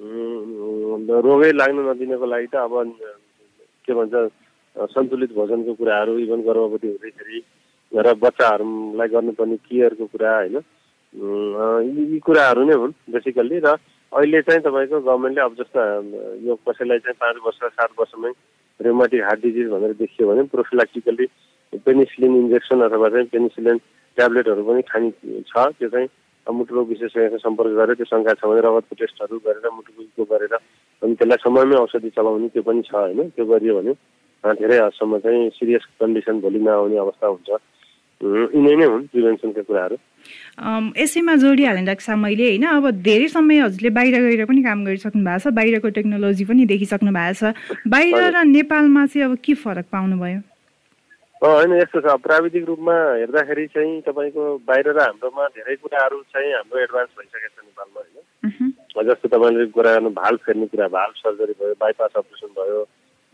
रोगै 0.00 1.52
लाग्न 1.52 1.78
नदिनको 1.88 2.26
लागि 2.26 2.46
त 2.46 2.54
अब 2.56 2.72
के 3.84 3.92
भन्छ 3.94 4.14
सन्तुलित 4.88 5.32
भोजनको 5.34 5.72
कुराहरू 5.74 6.18
इभन 6.18 6.40
गर्भवती 6.40 6.88
हुँदैखेरि 6.88 7.38
र 7.92 8.14
बच्चाहरूलाई 8.16 9.08
गर्नुपर्ने 9.08 9.56
केयरको 9.56 10.06
कुरा 10.06 10.32
होइन? 10.36 10.56
यी 11.12 12.18
कुराहरू 12.18 12.64
नै 12.64 12.74
हुन् 12.74 12.92
बेसिकल्ली 13.12 13.58
र 13.58 13.76
अहिले 14.12 14.40
चाहिँ 14.42 14.62
तपाईँको 14.62 15.00
गभर्मेन्टले 15.00 15.42
अब 15.44 15.54
जस्तो 15.60 15.80
यो 16.48 16.54
कसैलाई 16.64 16.98
चाहिँ 17.04 17.20
पाँच 17.20 17.36
वर्ष 17.44 17.58
सात 17.76 17.90
वर्षमै 18.00 18.32
रेमाटिक 18.80 19.22
हार्ट 19.22 19.40
डिजिज 19.42 19.68
भनेर 19.68 19.92
देखियो 20.00 20.28
भने 20.28 20.42
प्रोफिलाक्टिकली 20.48 21.26
पेनिसिलिन 21.84 22.36
इन्जेक्सन 22.36 22.80
अथवा 22.88 23.08
चाहिँ 23.08 23.26
पेनिसिलिन 23.26 23.76
ट्याब्लेटहरू 24.16 24.62
पनि 24.64 24.82
खाने 24.82 25.10
छ 25.44 25.68
त्यो 25.76 25.88
चाहिँ 25.88 26.08
मुटु 26.52 26.74
रोग 26.74 26.88
विशेषज्ञसँग 26.88 27.38
सम्पर्क 27.46 27.72
गरेर 27.80 27.94
त्यो 28.00 28.10
शङ्का 28.12 28.34
छ 28.34 28.44
भने 28.50 28.60
रगतको 28.66 28.94
टेस्टहरू 29.00 29.38
गरेर 29.46 29.66
मुटुको 29.76 30.02
इको 30.02 30.24
गरेर 30.34 30.54
अनि 30.54 31.14
त्यसलाई 31.14 31.42
समयमै 31.44 31.76
औषधि 31.84 32.10
चलाउने 32.16 32.48
त्यो 32.54 32.62
पनि 32.68 32.82
छ 32.88 32.94
होइन 32.94 33.28
त्यो 33.36 33.44
गरियो 33.52 33.74
भने 33.78 33.92
धेरै 34.44 34.78
हदसम्म 34.78 35.18
चाहिँ 35.24 35.48
सिरियस 35.56 35.84
कन्डिसन 36.00 36.40
भोलि 36.40 36.60
नआउने 36.66 36.96
अवस्था 37.06 37.26
हुन्छ। 37.26 37.50
यिनै 38.20 38.74
नै 38.76 38.86
हुन् 38.92 39.04
प्रिभेन्सनका 39.12 39.62
कुराहरू। 39.68 39.96
यसैमा 40.96 41.34
जोडिहालेँ 41.44 41.84
डाक्टर 41.84 42.04
साहब 42.04 42.18
मैले 42.20 42.44
होइन 42.48 42.64
अब 42.68 42.90
धेरै 43.04 43.28
समय 43.36 43.60
हजुरले 43.64 43.90
बाहिर 43.96 44.14
गएर 44.20 44.44
पनि 44.44 44.62
काम 44.62 44.84
गरिसक्नु 44.84 45.24
भएको 45.24 45.40
छ 45.40 45.54
बाहिरको 45.56 45.88
टेक्नोलोजी 45.98 46.44
पनि 46.44 46.66
देखिसक्नु 46.72 47.12
भएको 47.16 47.34
छ। 47.40 47.88
बाहिर 47.88 48.20
र 48.36 48.44
नेपालमा 48.44 49.06
चाहिँ 49.06 49.24
अब 49.28 49.36
के 49.44 49.54
फरक 49.64 49.86
पाउनुभयो? 49.88 50.40
होइन 51.42 51.72
यस्तो 51.72 52.00
छ। 52.04 52.14
प्राविधिक 52.20 52.64
रूपमा 52.68 52.94
हेर्दाखेरि 53.16 53.66
चाहिँ 53.74 54.00
तपाईँको 54.06 54.44
बाहिर 54.68 54.88
र 54.92 55.00
हाम्रोमा 55.00 55.44
धेरै 55.56 55.76
कुराहरू 55.80 56.18
चाहिँ 56.32 56.52
हाम्रो 56.52 56.80
एडभान्स 56.80 57.12
भइसकेको 57.16 57.48
छ 57.48 57.64
नेपालमा 57.64 58.00
होइन। 58.00 59.08
जस्तो 59.08 59.28
तपाईँले 59.28 59.64
कुरा 59.72 59.92
गर्नु 59.94 60.10
भाल 60.20 60.36
फेर्ने 60.44 60.66
कुरा 60.68 60.88
भाल 60.92 61.10
सर्जरी 61.16 61.54
भयो 61.60 61.74
बाइपास 61.80 62.12
अपरेसन 62.20 62.52
भयो 62.60 62.80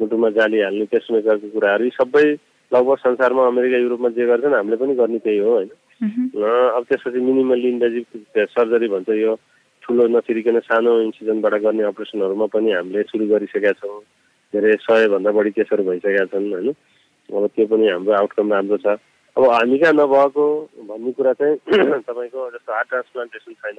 मुटुमा 0.00 0.30
जाली 0.38 0.60
हाल्ने 0.62 0.84
पेसमेकरको 0.86 1.48
कुराहरू 1.50 1.84
यी 1.84 1.90
सबै 1.98 2.26
लगभग 2.72 2.96
संसारमा 3.02 3.46
अमेरिका 3.46 3.76
युरोपमा 3.82 4.08
जे 4.14 4.26
गर्छन् 4.30 4.54
हामीले 4.54 4.76
पनि 4.78 4.94
गर्ने 4.94 5.18
त्यही 5.26 5.38
हो 5.42 5.50
होइन। 5.50 5.70
अब 6.78 6.82
त्यसपछि 6.88 7.20
मिनिमल्ली 7.26 7.68
इन्भेजिभ 7.68 8.06
सर्जरी 8.54 8.88
भन्छ 8.94 9.08
यो 9.18 9.34
ठुलो 9.82 10.06
नचिरिकन 10.14 10.58
सानो 10.62 11.00
इन्सिजनबाट 11.02 11.54
गर्ने 11.64 11.82
अपरेसनहरूमा 11.90 12.46
पनि 12.54 12.70
हामीले 12.72 13.02
सुरु 13.10 13.26
गरिसकेका 13.34 13.72
छौँ। 13.82 14.00
धेरै 14.54 14.74
सयभन्दा 14.86 15.30
बढी 15.34 15.50
केसहरू 15.58 15.82
भइसकेका 15.90 16.24
छन् 16.30 16.52
होइन। 16.54 16.70
अब 17.32 17.46
त्यो 17.54 17.66
पनि 17.66 17.88
हाम्रो 17.88 18.12
आउटकम 18.14 18.52
राम्रो 18.52 18.76
छ। 18.84 18.86
अब 19.36 19.44
हामी 19.50 19.78
कहाँ 19.78 19.92
नभएको 19.92 20.44
भन्ने 20.88 21.12
कुरा 21.12 21.32
चाहिँ 21.40 21.56
तपाईँको 22.08 22.50
जस्तो 22.54 22.72
हार्ट 22.72 22.88
ट्रान्सप्लान्टेसन 22.88 23.52
छैन। 23.52 23.78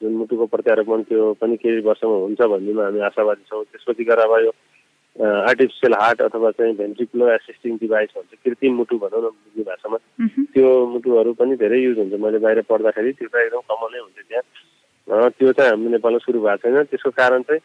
जुन 0.00 0.12
मुटुको 0.12 0.46
प्रत्यारोपण 0.52 1.02
त्यो 1.08 1.32
पनि 1.40 1.56
केही 1.56 1.80
वर्षमा 1.88 2.16
हुन्छ 2.24 2.40
भन्नेमा 2.52 2.84
हामी 2.84 3.00
आशावादी 3.08 3.44
छौँ। 3.48 3.64
त्यसपछि 3.64 4.04
गएर 4.04 4.20
अब 4.28 4.34
यो 4.44 4.52
आर्टिफिसियल 5.16 5.94
हार्ट 5.96 6.20
अथवा 6.22 6.50
चाहिँ 6.60 6.74
भेन्ट्रिकुलर 6.76 7.32
एसिस्टिङ 7.34 7.76
डिभाइस 7.80 8.10
भन्छ 8.16 8.38
कृत्रिम 8.44 8.74
मुटु 8.76 8.98
भनौँ 9.00 9.20
न 9.24 9.32
बुझ्ने 9.32 9.64
भाषामा। 9.64 9.98
त्यो 10.52 10.68
मुटुहरू 10.92 11.32
पनि 11.40 11.56
धेरै 11.56 11.80
युज 11.80 11.98
हुन्छ। 11.98 12.20
मैले 12.20 12.38
बाहिर 12.44 12.60
पढ्दाखेरि 12.68 13.12
त्यो 13.16 13.28
त 13.32 13.36
एकदम 13.48 13.64
कमनै 13.72 14.00
हुन्छ 14.04 14.18
त्यहाँ। 14.28 15.30
त्यो 15.32 15.52
चाहिँ 15.56 15.70
हाम्रो 15.70 15.90
नेपालमा 15.96 16.18
सुरु 16.20 16.40
भएको 16.44 16.68
छैन। 16.68 16.84
त्यसको 16.92 17.10
कारण 17.16 17.42
चाहिँ 17.48 17.60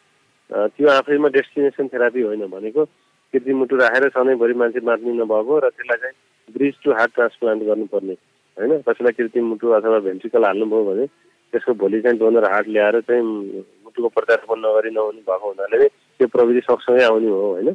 त्यो 0.71 0.87
आफैमा 0.89 1.27
डेस्टिनेसन 1.35 1.87
थेरापी 1.91 2.21
होइन 2.21 2.47
भनेको 2.47 2.85
कृत्रिम 3.33 3.57
मुटु 3.57 3.75
राखेर 3.77 4.07
सधैँभरि 4.11 4.53
मान्छे 4.59 4.79
बाँच्ने 4.83 5.11
नभएको 5.13 5.59
र 5.59 5.69
त्यसलाई 5.71 5.97
चाहिँ 6.03 6.15
ब्रिज 6.55 6.75
टु 6.83 6.91
हार्ट 6.91 7.11
ट्रान्सप्लान्ट 7.15 7.63
गर्नुपर्ने 7.63 8.13
होइन? 8.57 8.71
कसैलाई 8.87 9.13
कृत्रिम 9.17 9.45
मुटु 9.47 9.67
अथवा 9.77 9.99
भेन्ट्रिकल 10.07 10.45
हाल्नुभयो 10.45 10.83
भने 10.85 11.05
त्यसको 11.53 11.73
भोलि 11.79 12.01
चाहिँ 12.01 12.17
डोनर 12.19 12.45
हार्ट 12.51 12.67
ल्याएर 12.67 12.99
चाहिँ 13.07 13.23
मुटुको 13.23 14.07
प्रत्यारोपण 14.15 14.59
नगरी 14.59 14.91
नहुने 14.91 15.21
भएको 15.23 15.47
हुनाले 15.47 15.77
नै 15.79 15.87
त्यो 16.19 16.27
प्रविधि 16.27 16.61
सँगसँगै 16.67 17.03
आउने 17.03 17.29
हो 17.31 17.39
होइन? 17.55 17.69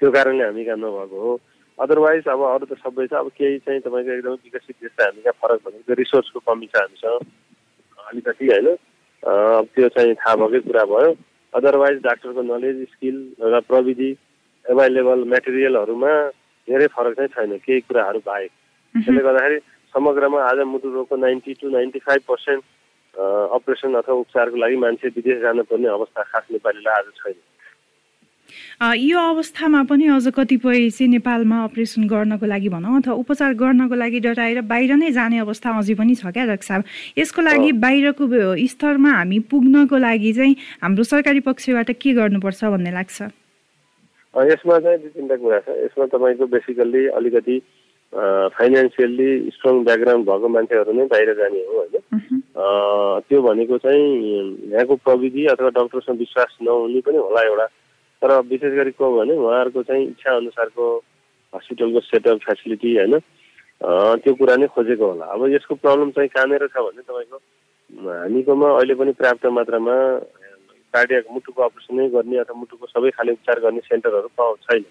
त्यो 0.00 0.10
कारणले 0.12 0.44
हामी 0.44 0.64
कहाँ 0.64 0.76
नभएको 0.76 1.16
हो। 1.20 1.32
अदरवाइज 1.78 2.28
अब 2.28 2.40
अरू 2.44 2.66
त 2.68 2.76
सबै 2.84 3.06
छ। 3.08 3.12
अब 3.16 3.28
केही 3.32 3.58
चाहिँ 3.64 3.80
तपाईँको 3.80 4.12
एकदमै 4.12 4.36
विकसित 4.44 4.76
देश 4.76 4.92
त 4.92 5.08
हामी 5.08 5.20
कहाँ 5.24 5.36
फरक 5.40 5.60
भनेको 5.64 5.92
रिसोर्सको 6.00 6.38
कमी 6.44 6.66
छ 6.68 6.76
हामीसँग। 6.76 7.24
अलिकति 8.12 8.46
होइन? 8.52 8.68
त्यो 9.72 9.88
चाहिँ 9.88 10.14
थाहा 10.20 10.36
भएकै 10.36 10.60
कुरा 10.68 10.84
भयो। 10.92 11.10
अदरवाइज 11.54 12.02
डाक्टरको 12.02 12.42
नलेज 12.42 12.82
स्किल 12.90 13.16
र 13.42 13.60
प्रविधि 13.68 14.10
एभाइलेबल 14.64 15.24
मेटेरियलहरूमा 15.32 16.12
धेरै 16.68 16.86
फरक 16.96 17.14
चाहिँ 17.16 17.28
छैन 17.34 17.56
केही 17.66 17.80
कुराहरू 17.80 18.20
बाहेक। 18.26 18.50
त्यसले 18.94 19.22
गर्दाखेरि 19.22 19.58
समग्रमा 19.94 20.42
आज 20.42 20.58
मुटु 20.72 20.88
रोगको 20.94 21.16
ninety 21.16 21.54
two 21.60 21.68
ninety 21.70 21.98
five 22.06 22.22
percent 22.28 22.62
operation 23.56 23.94
अथवा 24.00 24.14
उपचारको 24.14 24.56
लागि 24.56 24.76
मान्छे 24.84 25.08
विदेश 25.16 25.40
जानुपर्ने 25.42 25.88
अवस्था 25.88 26.22
खास 26.22 26.46
नेपालीलाई 26.52 26.94
आज 26.98 27.08
छैन। 27.18 27.38
यो 28.82 29.18
अवस्थामा 29.30 29.82
पनि 29.90 30.06
अझ 30.16 30.26
कतिपय 30.36 30.88
चाहिँ 30.90 31.10
नेपालमा 31.10 31.62
अपरेसन 31.64 32.06
गर्नको 32.08 32.46
लागि 32.46 32.68
भनौँ 32.68 32.96
अथवा 33.00 33.14
उपचार 33.14 33.54
गर्नको 33.62 33.94
लागि 33.94 34.20
डराएर 34.20 34.60
बाहिर 34.70 34.94
नै 34.96 35.10
जाने 35.12 35.38
अवस्था 35.40 35.76
अझै 35.78 35.94
पनि 35.94 36.14
छ 36.14 36.32
क्या 36.32 36.46
डाक्टर 36.46 36.66
साहब 36.66 36.84
यसको 37.18 37.42
लागि 37.42 37.72
बाहिरको 37.84 38.24
स्तरमा 38.68 39.10
हामी 39.16 39.38
पुग्नको 39.50 39.96
लागि 39.98 40.32
चाहिँ 40.32 40.54
हाम्रो 40.82 41.04
सरकारी 41.04 41.40
पक्षबाट 41.48 41.90
के 42.00 42.12
गर्नुपर्छ 42.14 42.64
भन्ने 42.64 42.90
लाग्छ? 42.92 43.18
यसमा 44.34 44.78
चाहिँ 44.78 44.98
दुई 44.98 45.10
तिनवटा 45.10 45.36
कुरा 45.36 45.58
छ। 45.60 45.68
यसमा 45.84 46.04
तपाईँको 46.06 46.46
बेसिकल्ली 46.46 47.06
अलिकति 47.18 47.56
फाइनेन्सियल्ली 48.58 49.30
स्ट्रङ 49.54 49.74
ब्याकग्राउन्ड 49.84 50.24
भएको 50.26 50.48
मान्छेहरू 50.54 50.92
नै 50.92 51.04
बाहिर 51.10 51.30
जाने 51.40 51.60
हो 51.66 51.74
होइन। 51.78 51.94
त्यो 53.26 53.38
भनेको 53.42 53.78
चाहिँ 53.78 54.06
यहाँको 54.72 54.94
प्रविधि 55.06 55.44
अथवा 55.54 55.68
डक्टरसँग 55.78 56.18
विश्वास 56.18 56.56
नहुने 56.62 57.00
पनि 57.06 57.18
होला 57.18 57.42
एउटा 57.50 57.66
तर 58.22 58.30
विशेष 58.48 58.72
गरी 58.76 58.90
को 58.92 59.16
भने 59.16 59.34
उहाँहरूको 59.34 59.82
चाहिँ 59.82 60.06
इच्छा 60.06 60.36
अनुसारको 60.36 60.84
हस्पिटलको 61.52 62.00
सेटअप 62.00 62.38
फेसिलिटी 62.46 62.96
होइन 62.96 63.18
त्यो 64.22 64.34
कुरा 64.36 64.56
नै 64.56 64.66
खोजेको 64.76 65.06
होला। 65.06 65.26
अब 65.34 65.46
यसको 65.50 65.74
प्रब्लम 65.74 66.10
चाहिँ 66.16 66.28
कहाँनिर 66.36 66.66
छ 66.68 66.76
भने 66.84 67.02
तपाईँको? 67.02 67.38
हामीकोमा 67.90 68.68
अहिले 68.76 68.94
पनि 68.94 69.12
पर्याप्त 69.18 69.46
मात्रामा 69.56 69.94
कार्डिया 70.94 71.20
मुटुको 71.32 71.62
अपरेसनै 71.62 72.08
गर्ने 72.12 72.36
अथवा 72.44 72.60
मुटुको 72.60 72.86
सबै 72.86 73.10
खाले 73.16 73.32
उपचार 73.32 73.60
गर्ने 73.64 73.80
सेन्टरहरू 73.88 74.28
पाउ 74.36 74.56
छैन। 74.68 74.84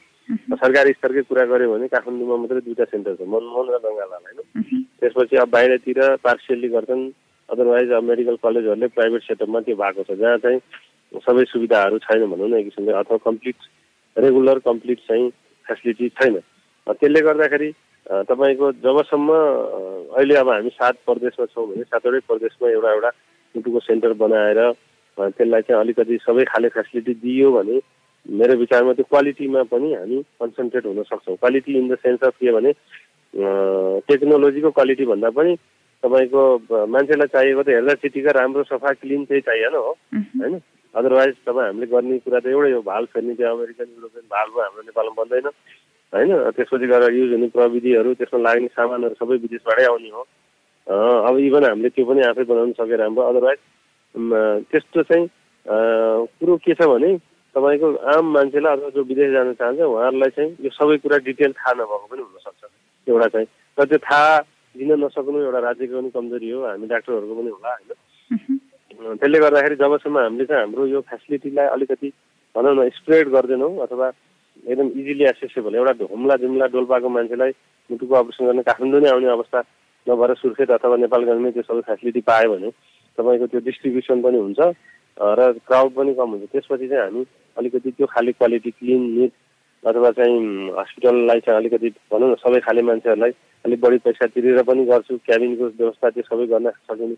सरकारी 0.57 0.91
स्तरकै 0.97 1.21
कुरा 1.29 1.45
गऱ्यो 1.53 1.71
भने 1.73 1.87
काठमाडौँमा 1.93 2.35
मात्रै 2.41 2.61
दुईवटा 2.65 2.85
सेन्टर 2.91 3.15
छ 3.15 3.29
मनमोहन 3.29 3.67
र 3.73 3.77
गङ्गालाल 3.85 4.23
होइन? 4.25 4.39
त्यसपछि 4.99 5.35
अब 5.37 5.49
बाहिरतिर 5.53 5.99
पार्सियल्ली 6.25 6.69
गर्छन् 6.75 7.03
अदरवाइज 7.49 7.91
अब 7.97 8.03
मेडिकल 8.09 8.35
कलेजहरूले 8.43 8.87
प्राइभेट 8.97 9.21
सेटअपमा 9.23 9.59
त्यो 9.65 9.75
भएको 9.75 10.03
छ 10.09 10.17
जहाँ 10.21 10.37
चाहिँ 10.43 10.59
सबै 11.11 11.43
सुविधाहरू 11.45 11.97
छैन 11.99 12.25
भनौँ 12.29 12.49
न 12.49 12.53
एक 12.55 12.65
किसिमले 12.65 12.93
अथवा 12.99 13.17
कम्प्लिट 13.25 13.55
रेगुलर 14.15 14.59
कम्प्लिट 14.65 14.99
चाहिँ 15.07 15.29
फेसिलिटी 15.65 16.09
छैन। 16.17 16.39
त्यसले 16.87 17.21
गर्दाखेरि 17.21 17.69
तपाईँको 18.29 18.71
जबसम्म 18.83 19.29
अहिले 20.17 20.35
अब 20.35 20.49
हामी 20.49 20.69
सात 20.73 20.95
प्रदेशमा 21.05 21.45
छौँ 21.45 21.67
भने 21.67 21.83
सातवटै 21.83 22.19
प्रदेशमा 22.27 22.69
एउटा 22.69 22.91
एउटा 22.93 23.11
मुटुको 23.55 23.79
सेन्टर 23.79 24.13
बनाएर 24.21 24.59
त्यसलाई 25.17 25.61
चाहिँ 25.61 25.81
अलिकति 25.81 26.17
सबै 26.21 26.43
खाले 26.51 26.69
फेसिलिटी 26.77 27.13
दियो 27.25 27.51
भने 27.51 27.81
मेरो 28.25 28.55
विचारमा 28.59 28.93
त्यो 28.93 29.05
क्वालिटीमा 29.09 29.63
पनि 29.73 29.93
हामी 29.93 30.21
कन्सन्ट्रेट 30.41 30.85
हुन 30.85 31.03
सक्छौँ। 31.03 31.35
Quality 31.35 31.77
in 31.77 31.87
the 31.89 31.95
sense 32.05 32.23
of 32.23 32.35
के 32.39 32.51
भने 32.51 32.71
टेक्नोलोजीको 34.09 34.71
क्वालिटी 34.71 35.05
भन्दा 35.05 35.29
पनि 35.37 35.55
तपाईँको 36.03 36.41
मान्छेलाई 36.87 37.27
चाहिएको 37.35 37.63
त 37.63 37.69
हेर्दा 37.69 37.93
चिटिका 38.01 38.31
राम्रो 38.39 38.63
सफा 38.63 38.91
क्लिन 39.01 39.25
चाहिँ 39.25 39.41
चाहिएन 39.47 39.75
हो। 39.75 39.91
होइन? 40.15 40.59
अदरवाइज 40.95 41.35
तपाईँ 41.45 41.65
हामीले 41.65 41.85
गर्ने 41.93 42.17
कुरा 42.25 42.39
त 42.39 42.45
एउटै 42.49 42.71
हो। 42.71 42.81
भाल 42.81 43.05
फेर्ने 43.13 43.33
त्यो 43.37 43.47
अमेरिकन 43.55 43.87
युरोपियन 43.95 44.25
भाल 44.33 44.47
भयो 44.49 44.61
हाम्रो 44.63 44.81
नेपालमा 44.89 45.13
बन्दैन। 45.21 45.47
होइन? 46.13 46.31
त्यसपछि 46.57 46.87
गएर 46.89 47.03
युज 47.13 47.31
हुने 47.33 47.47
प्रविधिहरू 47.53 48.13
त्यसमा 48.19 48.39
लाग्ने 48.41 48.69
सामानहरू 48.73 49.15
सबै 49.21 49.37
विदेशबाटै 49.45 49.85
आउने 49.85 50.09
हो। 50.09 50.23
अब 51.29 51.37
इभन 51.37 51.63
हामीले 51.69 51.89
त्यो 51.93 52.05
पनि 52.09 52.21
आफै 52.33 52.43
बनाउनु 52.49 52.73
सकेर 52.81 53.01
हाम्रो। 53.01 53.21
अदरवाइज 53.29 53.59
त्यस्तो 54.73 55.01
चाहिँ 55.05 55.25
कुरो 56.41 56.55
के 56.65 56.73
छ 56.73 56.81
भने 56.89 57.09
तपाईँको 57.55 57.87
आम 58.09 58.25
मान्छेलाई 58.33 58.73
अथवा 58.77 58.89
जो 58.97 59.01
विदेश 59.05 59.29
जान 59.33 59.53
चाहन्छ 59.61 59.79
उहाँहरूलाई 59.85 60.31
चाहिँ 60.37 60.49
यो 60.65 60.69
सबै 60.73 60.97
कुरा 61.05 61.17
डिटेल 61.29 61.51
थाहा 61.53 61.73
नभएको 61.77 62.07
पनि 62.09 62.21
हुनसक्छ। 62.25 62.63
एउटा 63.07 63.27
चाहिँ 63.33 63.47
र 63.77 63.85
त्यो 63.85 63.97
थाहा 64.09 64.33
दिन 64.75 64.91
नसक्नु 65.05 65.37
एउटा 65.45 65.59
राज्यको 65.69 65.93
पनि 66.01 66.09
कमजोरी 66.17 66.49
हो। 66.49 66.65
हामी 66.65 66.87
डाक्टरहरूको 66.89 67.35
पनि 67.37 67.49
होला 67.53 67.69
होइन? 67.69 67.98
त्यसले 68.99 69.39
गर्दाखेरि 69.39 69.75
जबसम्म 69.79 70.17
हामीले 70.19 70.45
चाहिँ 70.45 70.61
हाम्रो 70.61 70.85
यो 70.87 70.99
फेसिलिटीलाई 71.07 71.67
अलिकति 71.75 72.09
भनौँ 72.55 72.75
न 72.75 72.89
स्प्रेड 72.99 73.27
गर्दैनौँ 73.31 73.71
अथवा 73.87 74.07
एकदम 74.67 74.87
इजिली 74.99 75.23
एसेसेबल 75.31 75.75
एउटा 75.75 75.93
हुम्ला 76.11 76.35
जुम्ला 76.43 76.65
डोल्पाको 76.75 77.09
मान्छेलाई 77.09 77.51
मुटुको 77.89 78.15
अपरेसन 78.15 78.45
गर्ने 78.45 78.63
काठमाडौँ 78.67 79.01
नै 79.01 79.09
आउने 79.09 79.29
अवस्था 79.39 79.59
नभएर 80.07 80.33
सुर्खेत 80.43 80.71
अथवा 80.77 80.95
नेपालगञ्जमै 81.03 81.51
त्यो 81.55 81.63
सबै 81.69 81.81
फेसिलिटी 81.87 82.21
पायो 82.27 82.51
भने 82.53 82.69
तपाईँको 83.17 83.47
त्यो 83.47 83.59
डिस्ट्रिब्युसन 83.67 84.21
पनि 84.21 84.37
हुन्छ 84.45 84.59
र 85.39 85.39
क्राउड 85.67 85.91
पनि 85.95 86.13
कम 86.19 86.29
हुन्छ। 86.35 86.51
त्यसपछि 86.51 86.87
चाहिँ 86.87 87.03
हामी 87.03 87.23
अलिकति 87.57 87.91
त्यो 87.91 88.07
खाले 88.11 88.31
क्वालिटी 88.35 88.71
क्लिन 88.79 89.01
निट 89.15 89.31
अथवा 89.83 90.11
चाहिँ 90.19 90.37
हस्पिटललाई 90.79 91.39
चाहिँ 91.47 91.59
अलिकति 91.61 91.89
भनौँ 92.11 92.31
न 92.31 92.35
सबै 92.43 92.59
खाले 92.67 92.81
मान्छेहरूलाई 92.91 93.31
अलिक 93.65 93.79
बढी 93.81 93.97
पैसा 94.05 94.25
तिरेर 94.35 94.63
पनि 94.67 94.85
गर्छु। 94.91 95.17
क्याबिनको 95.25 95.65
व्यवस्था 95.79 96.09
त्यो 96.09 96.23
सबै 96.31 96.45
गर्न 96.51 96.69
सकिने 96.87 97.15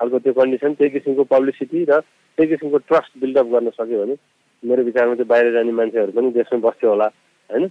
खालको 0.00 0.18
त्यो 0.24 0.32
कन्डिसन 0.40 0.74
त्यही 0.80 0.90
किसिमको 0.90 1.24
पब्लिसिटी 1.36 1.84
र 1.88 2.00
त्यही 2.00 2.48
किसिमको 2.50 2.78
ट्रस्ट 2.88 3.18
बिल्डअप 3.20 3.46
गर्न 3.54 3.70
सक्यो 3.76 4.04
भने 4.04 4.16
मेरो 4.62 4.82
विचारमा 4.84 5.14
चाहिँ 5.14 5.28
बाहिर 5.28 5.52
जाने 5.52 5.72
मान्छेहरू 5.72 6.12
पनि 6.16 6.30
देशमै 6.32 6.60
बस्थ्यो 6.66 6.90
होला 6.90 7.08
होइन? 7.50 7.64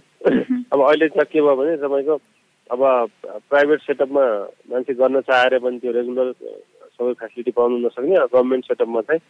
अब 0.72 0.80
अहिले 0.80 1.08
चाहिँ 1.08 1.30
के 1.32 1.40
भयो 1.40 1.56
भने 1.56 1.76
तपाईँको 1.82 2.14
अब 2.70 2.82
प्राइभेट 3.50 3.80
सेटअपमा 3.82 4.24
मान्छे 4.70 4.94
गर्न 4.94 5.20
चाहेर 5.26 5.58
पनि 5.58 5.78
त्यो 5.82 5.92
रेगुलर 5.92 6.32
सबै 6.32 7.12
फेसिलिटी 7.20 7.50
पाउनु 7.58 7.78
नसक्ने 7.86 8.16
गभर्मेन्ट 8.16 8.64
सेटअपमा 8.66 9.00
चाहिँ 9.10 9.22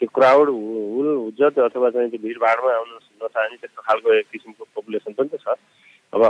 त्यो 0.00 0.08
क्राउड 0.14 0.48
हुल 0.50 1.08
हुज्जत 1.16 1.58
अथवा 1.70 1.90
चाहिँ 1.94 2.10
त्यो 2.10 2.22
भिडभाडमा 2.26 2.72
आउन 2.74 2.90
नचाहने 3.22 3.56
त्यस्तो 3.62 3.82
खालको 3.88 4.12
एक 4.18 4.26
किसिमको 4.32 4.64
पपुलेसन 4.76 5.12
पनि 5.18 5.28
त 5.28 5.42
छ। 5.42 5.54
अब 6.12 6.22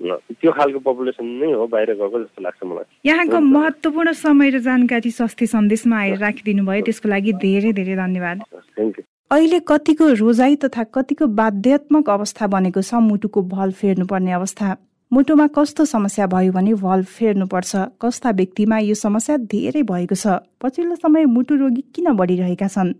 त्यो 0.00 0.52
खालको 0.52 0.78
पपुलेसन 0.80 1.26
नै 1.40 1.52
हो 1.52 1.66
बाहिर 1.72 1.90
गएको 1.94 2.18
जस्तो 2.18 2.42
लाग्छ 2.42 2.60
मलाई। 2.64 2.84
यहाँको 3.06 3.40
महत्त्वपूर्ण 3.40 4.12
समय 4.12 4.50
र 4.50 4.58
जानकारी 4.68 5.10
स्वास्थ्य 5.10 5.46
सन्देशमा 5.46 5.96
आएर 5.98 6.18
राखिदिनु 6.18 6.64
भयो 6.66 6.82
त्यसको 6.86 7.08
लागि 7.08 7.32
धेरै 7.44 7.72
धेरै 7.72 7.96
धन्यवाद। 7.96 8.38
थ्याङ्क 8.76 8.98
यू 8.98 9.04
अहिले 9.30 9.58
कतिको 9.68 10.04
रोजाइ 10.20 10.56
तथा 10.64 10.82
कतिको 10.92 11.26
बाध्यात्मक 11.26 12.10
अवस्था 12.10 12.46
बनेको 12.46 12.80
छ 12.82 12.94
मुटुको 13.00 13.42
भल 13.52 13.70
फेर्नुपर्ने 13.72 14.32
अवस्था। 14.32 14.76
मुटुमा 15.12 15.46
कस्तो 15.52 15.84
समस्या 15.84 16.26
भयो 16.26 16.52
भने 16.52 16.72
भल 16.80 17.02
फेर्नुपर्छ। 17.04 17.72
कस्ता 18.00 18.30
व्यक्तिमा 18.32 18.78
यो 18.88 18.94
समस्या 18.96 19.36
धेरै 19.44 19.82
भएको 19.84 20.16
छ। 20.16 20.40
पछिल्लो 20.56 20.96
समय 20.96 21.24
मुटु 21.28 21.54
रोगी 21.60 21.82
किन 21.94 22.12
बढिरहेका 22.16 22.68
छन्? 22.68 22.92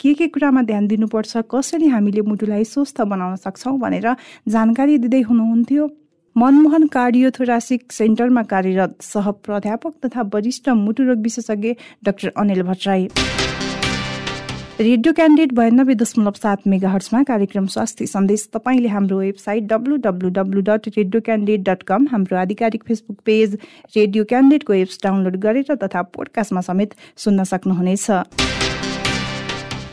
के 0.00 0.14
के 0.14 0.26
कुरामा 0.30 0.62
ध्यान 0.62 0.86
दिनुपर्छ? 0.86 1.36
कसरी 1.50 1.86
हामीले 1.90 2.22
मुटुलाई 2.22 2.64
स्वस्थ 2.64 3.00
बनाउन 3.02 3.36
सक्छौँ 3.42 3.78
भनेर 3.78 4.06
जानकारी 4.46 4.98
दिँदै 4.98 5.20
हुनुहुन्थ्यो। 5.26 5.84
मनमोहन 6.38 6.86
कार्डियोथोरासिक 6.92 7.92
सेन्टरमा 7.92 8.42
कार्यरत 8.48 9.02
सह 9.02 9.30
प्राध्यापक 9.44 9.92
तथा 10.04 10.22
वरिष्ठ 10.32 10.68
मुटुरोग 10.70 11.22
विशेषज्ञ 11.22 11.72
doctor 12.04 12.30
Anil 12.36 12.62
Bhattarai. 12.62 13.06
Radio 14.80 15.12
candidate 15.12 15.52
बयानब्बे 15.56 15.94
दशमलव 15.94 16.36
सात 16.36 16.66
मेगा 16.68 16.88
हर्समा 16.90 17.22
कार्यक्रम 17.32 17.66
स्वास्थ्य 17.74 18.06
सन्देश 18.06 18.48
तपाईँले 18.54 18.88
हाम्रो 18.88 19.18
website 19.18 19.64
W 19.72 19.96
W 20.04 20.28
W 20.36 20.60
dot 20.68 20.88
radio 20.96 21.20
candidate 21.22 21.68
dot 21.68 21.82
com 21.88 22.06
हाम्रो 22.12 22.38
आधिकारिक 22.38 22.84
फेसबुक 22.88 23.18
पेज 23.26 23.56
रेडियो 23.96 24.24
क्यान्डिडेटको 24.28 24.72
एप्स 24.74 24.98
डाउनलोड 25.04 25.36
गरेर 25.46 25.74
तथा 25.84 26.02
पोडकास्टमा 26.12 26.60
समेत 26.68 26.94
सुन्न 27.24 27.44
सक्नुहुनेछ। 27.54 28.10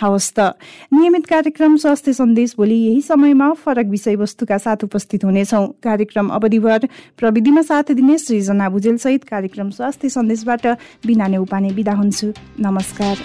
हवस् 0.00 0.32
त। 0.36 0.40
नियमित 0.92 1.26
कार्यक्रम 1.26 1.76
स्वास्थ्य 1.76 2.12
सन्देश 2.12 2.54
भोलि 2.56 2.74
यही 2.74 3.00
समयमा 3.00 3.52
फरक 3.54 3.86
विषयवस्तुका 3.86 4.58
साथ 4.58 4.84
उपस्थित 4.84 5.24
हुनेछौँ। 5.24 5.66
कार्यक्रम 5.82 6.28
अवधिभर 6.28 6.88
प्रविधिमा 7.18 7.62
साथ 7.62 7.92
दिने 7.92 8.18
सृजना 8.18 8.68
भुजेल 8.68 8.96
सहित 8.96 9.24
कार्यक्रम 9.24 9.70
स्वास्थ्य 9.70 10.08
सन्देशबाट 10.08 10.66
बिना 11.06 11.26
उपाने 11.40 11.70
बिदा 11.70 11.92
हुन्छु। 11.92 12.32
नमस्कार। 12.60 13.16